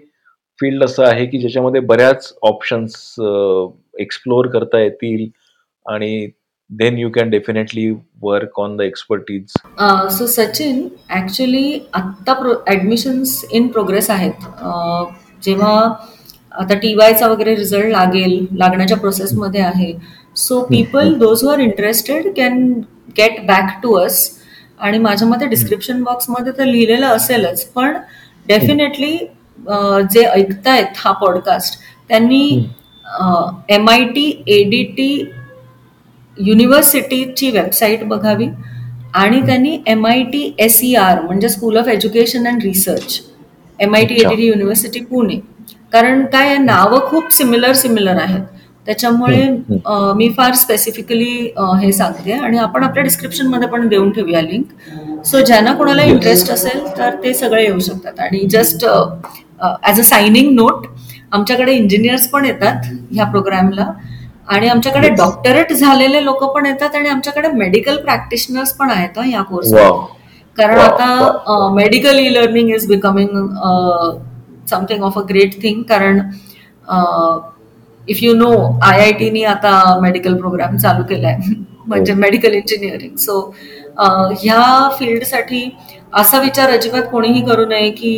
[0.60, 2.94] फील्ड असं आहे की ज्याच्यामध्ये बऱ्याच ऑप्शन्स
[4.00, 5.28] एक्सप्लोअर करता येतील
[5.86, 6.26] आणि
[6.72, 7.90] then you can definitely
[8.22, 9.54] work on the expertise
[10.18, 14.46] so Sachin actually आत्ता प्रो ॲडमिशन्स इन प्रोग्रेस आहेत.
[14.62, 15.06] अं,
[15.44, 15.74] जेव्हा
[16.52, 19.94] आता टी वायचा वगैरे रिझल्ट लागेल लागण्याच्या प्रोसेसमध्ये आहे.
[20.36, 22.72] So people those are interested can
[23.18, 24.30] get back to us
[24.80, 27.98] आणि माझ्या मते डिस्क्रिप्शन बॉक्समध्ये तर लिहिलेलं असेलच पण
[28.48, 29.18] डेफिनेटली
[30.12, 32.44] जे ऐकतायत हा पॉडकास्ट त्यांनी
[33.70, 35.10] M I T A D T
[36.38, 38.48] युनिव्हर्सिटीची website बघावी
[39.16, 43.20] आणि त्यांनी M I T S E R म्हणजे school of education and research
[43.80, 44.16] M I T.
[44.16, 45.36] ADT university Pune.
[45.94, 48.42] कारण काय नावं खूप सिमिलर सिमिलर आहेत.
[48.86, 49.48] त्याच्यामुळे
[50.16, 51.32] मी फार स्पेसिफिकली
[51.82, 56.04] हे सांगते आणि आपण आपल्या डिस्क्रिप्शनमध्ये पण देऊन ठेवूया लिंक सो ज्यांना कोणाला.
[56.04, 58.20] इंटरेस्ट असेल तर ते सगळे येऊ शकतात.
[58.20, 58.86] आणि just
[59.84, 60.88] as a signing note
[61.32, 63.92] आमच्याकडे इंजिनियर्स पण येतात ह्या प्रोग्रामला
[64.52, 65.10] आणि आमच्याकडे.
[65.10, 69.74] डॉक्टरेट झालेले लोक पण येतात आणि आमच्याकडे मेडिकल प्रॅक्टिशनर्स पण आहेत या कोर्स
[70.58, 73.38] कारण आता medical e learning is becoming
[74.70, 76.20] something of a great thing कारण
[78.08, 78.52] if you know
[78.84, 81.38] I I टीनी आता मेडिकल प्रोग्राम चालू केलाय
[81.88, 83.40] म्हणजे मेडिकल इंजिनिअरिंग सो
[84.42, 85.70] ह्या फील्डसाठी
[86.14, 88.14] असा विचार अजिबात कोणीही करू नये की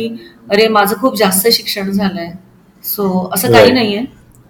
[0.50, 2.30] अरे माझं खूप जास्त शिक्षण झालंय.
[2.84, 3.72] सो असं काही.
[3.72, 4.04] नाहीये.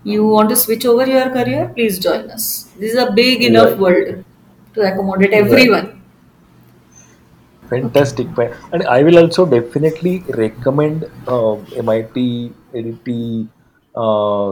[0.05, 2.47] You want to switch over your career please join us
[2.81, 4.13] this is a big enough Right.
[4.77, 5.85] To accommodate every one
[7.63, 11.05] fantastic आणि I will also definitely recommend
[11.79, 12.27] M I T
[12.75, 13.47] L T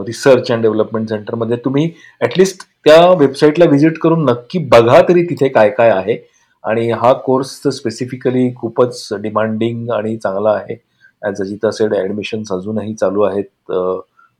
[0.07, 1.89] research and development सेंटरमध्ये तुम्ही
[2.21, 6.17] at least त्या वेबसाईटला visit करून नक्की बघा तरी तिथे काय काय आहे.
[6.63, 10.75] आणि हा कोर्स स्पेसिफिकली खूपच डिमांडिंग आणि चांगला आहे.
[11.21, 13.71] ॲज अजिता सेड ॲडमिशन्स अजूनही चालू आहेत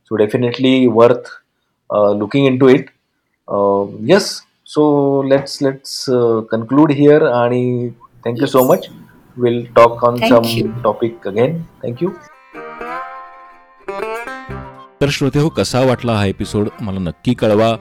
[0.04, 1.30] So definitely worth
[1.90, 2.88] uh, looking into it.
[3.48, 4.42] Um, yes.
[4.64, 7.26] So let's let's uh, conclude here.
[7.26, 8.42] Ani, thank yes.
[8.42, 8.88] you so much.
[9.36, 10.72] We'll talk on thank some you.
[10.82, 11.66] topic again.
[11.82, 12.18] Thank you.
[15.04, 17.74] तर श्रोते हो कसा वाटला हा episode मला नक्की कळवा.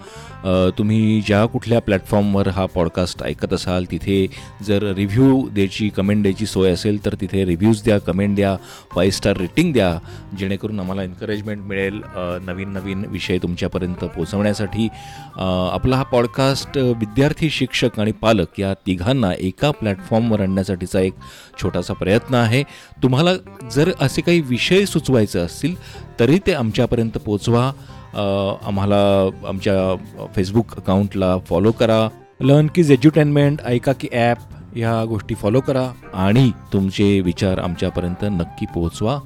[0.78, 4.16] तुम्ही ज्या कुठल्या प्लॅटफॉर्मवर हा पॉडकास्ट ऐकत असाल तिथे
[4.68, 8.56] जर रिव्ह्यू द्यायची कमेंट द्यायची सोय असेल तर तिथे रिव्ह्यूज द्या कमेंट द्या
[8.96, 9.98] फाय स्टार रेटिंग द्या.
[10.40, 12.02] जेणेकरून आम्हाला एन्करेजमेंट मिळेल
[12.46, 14.88] नवीन नवीन विषय तुमच्यापर्यंत पोहोचवण्यासाठी.
[15.38, 21.14] आपला हा पॉडकास्ट विद्यार्थी शिक्षक आणि पालक या तिघांना एका प्लॅटफॉर्मवर आणण्यासाठीचा एक
[21.62, 22.64] छोटासा प्रयत्न आहे.
[23.04, 23.34] तुम्हाला
[23.72, 25.76] जर असे काही विषय सुचवायचे असतील
[26.20, 27.72] तरी ते आमच्यापर्यंत पोचवा
[28.68, 29.76] आम्हाला आमच्या
[30.36, 32.08] फेसबुक अकाउंटला फॉलो करा.
[32.42, 34.38] लर्न कीज एज्युटेनमेंट ऐका की ॲप
[34.76, 35.90] ह्या गोष्टी फॉलो करा.
[36.14, 39.20] आणि तुमचे विचार आमच्यापर्यंत नक्की पोहोचवा.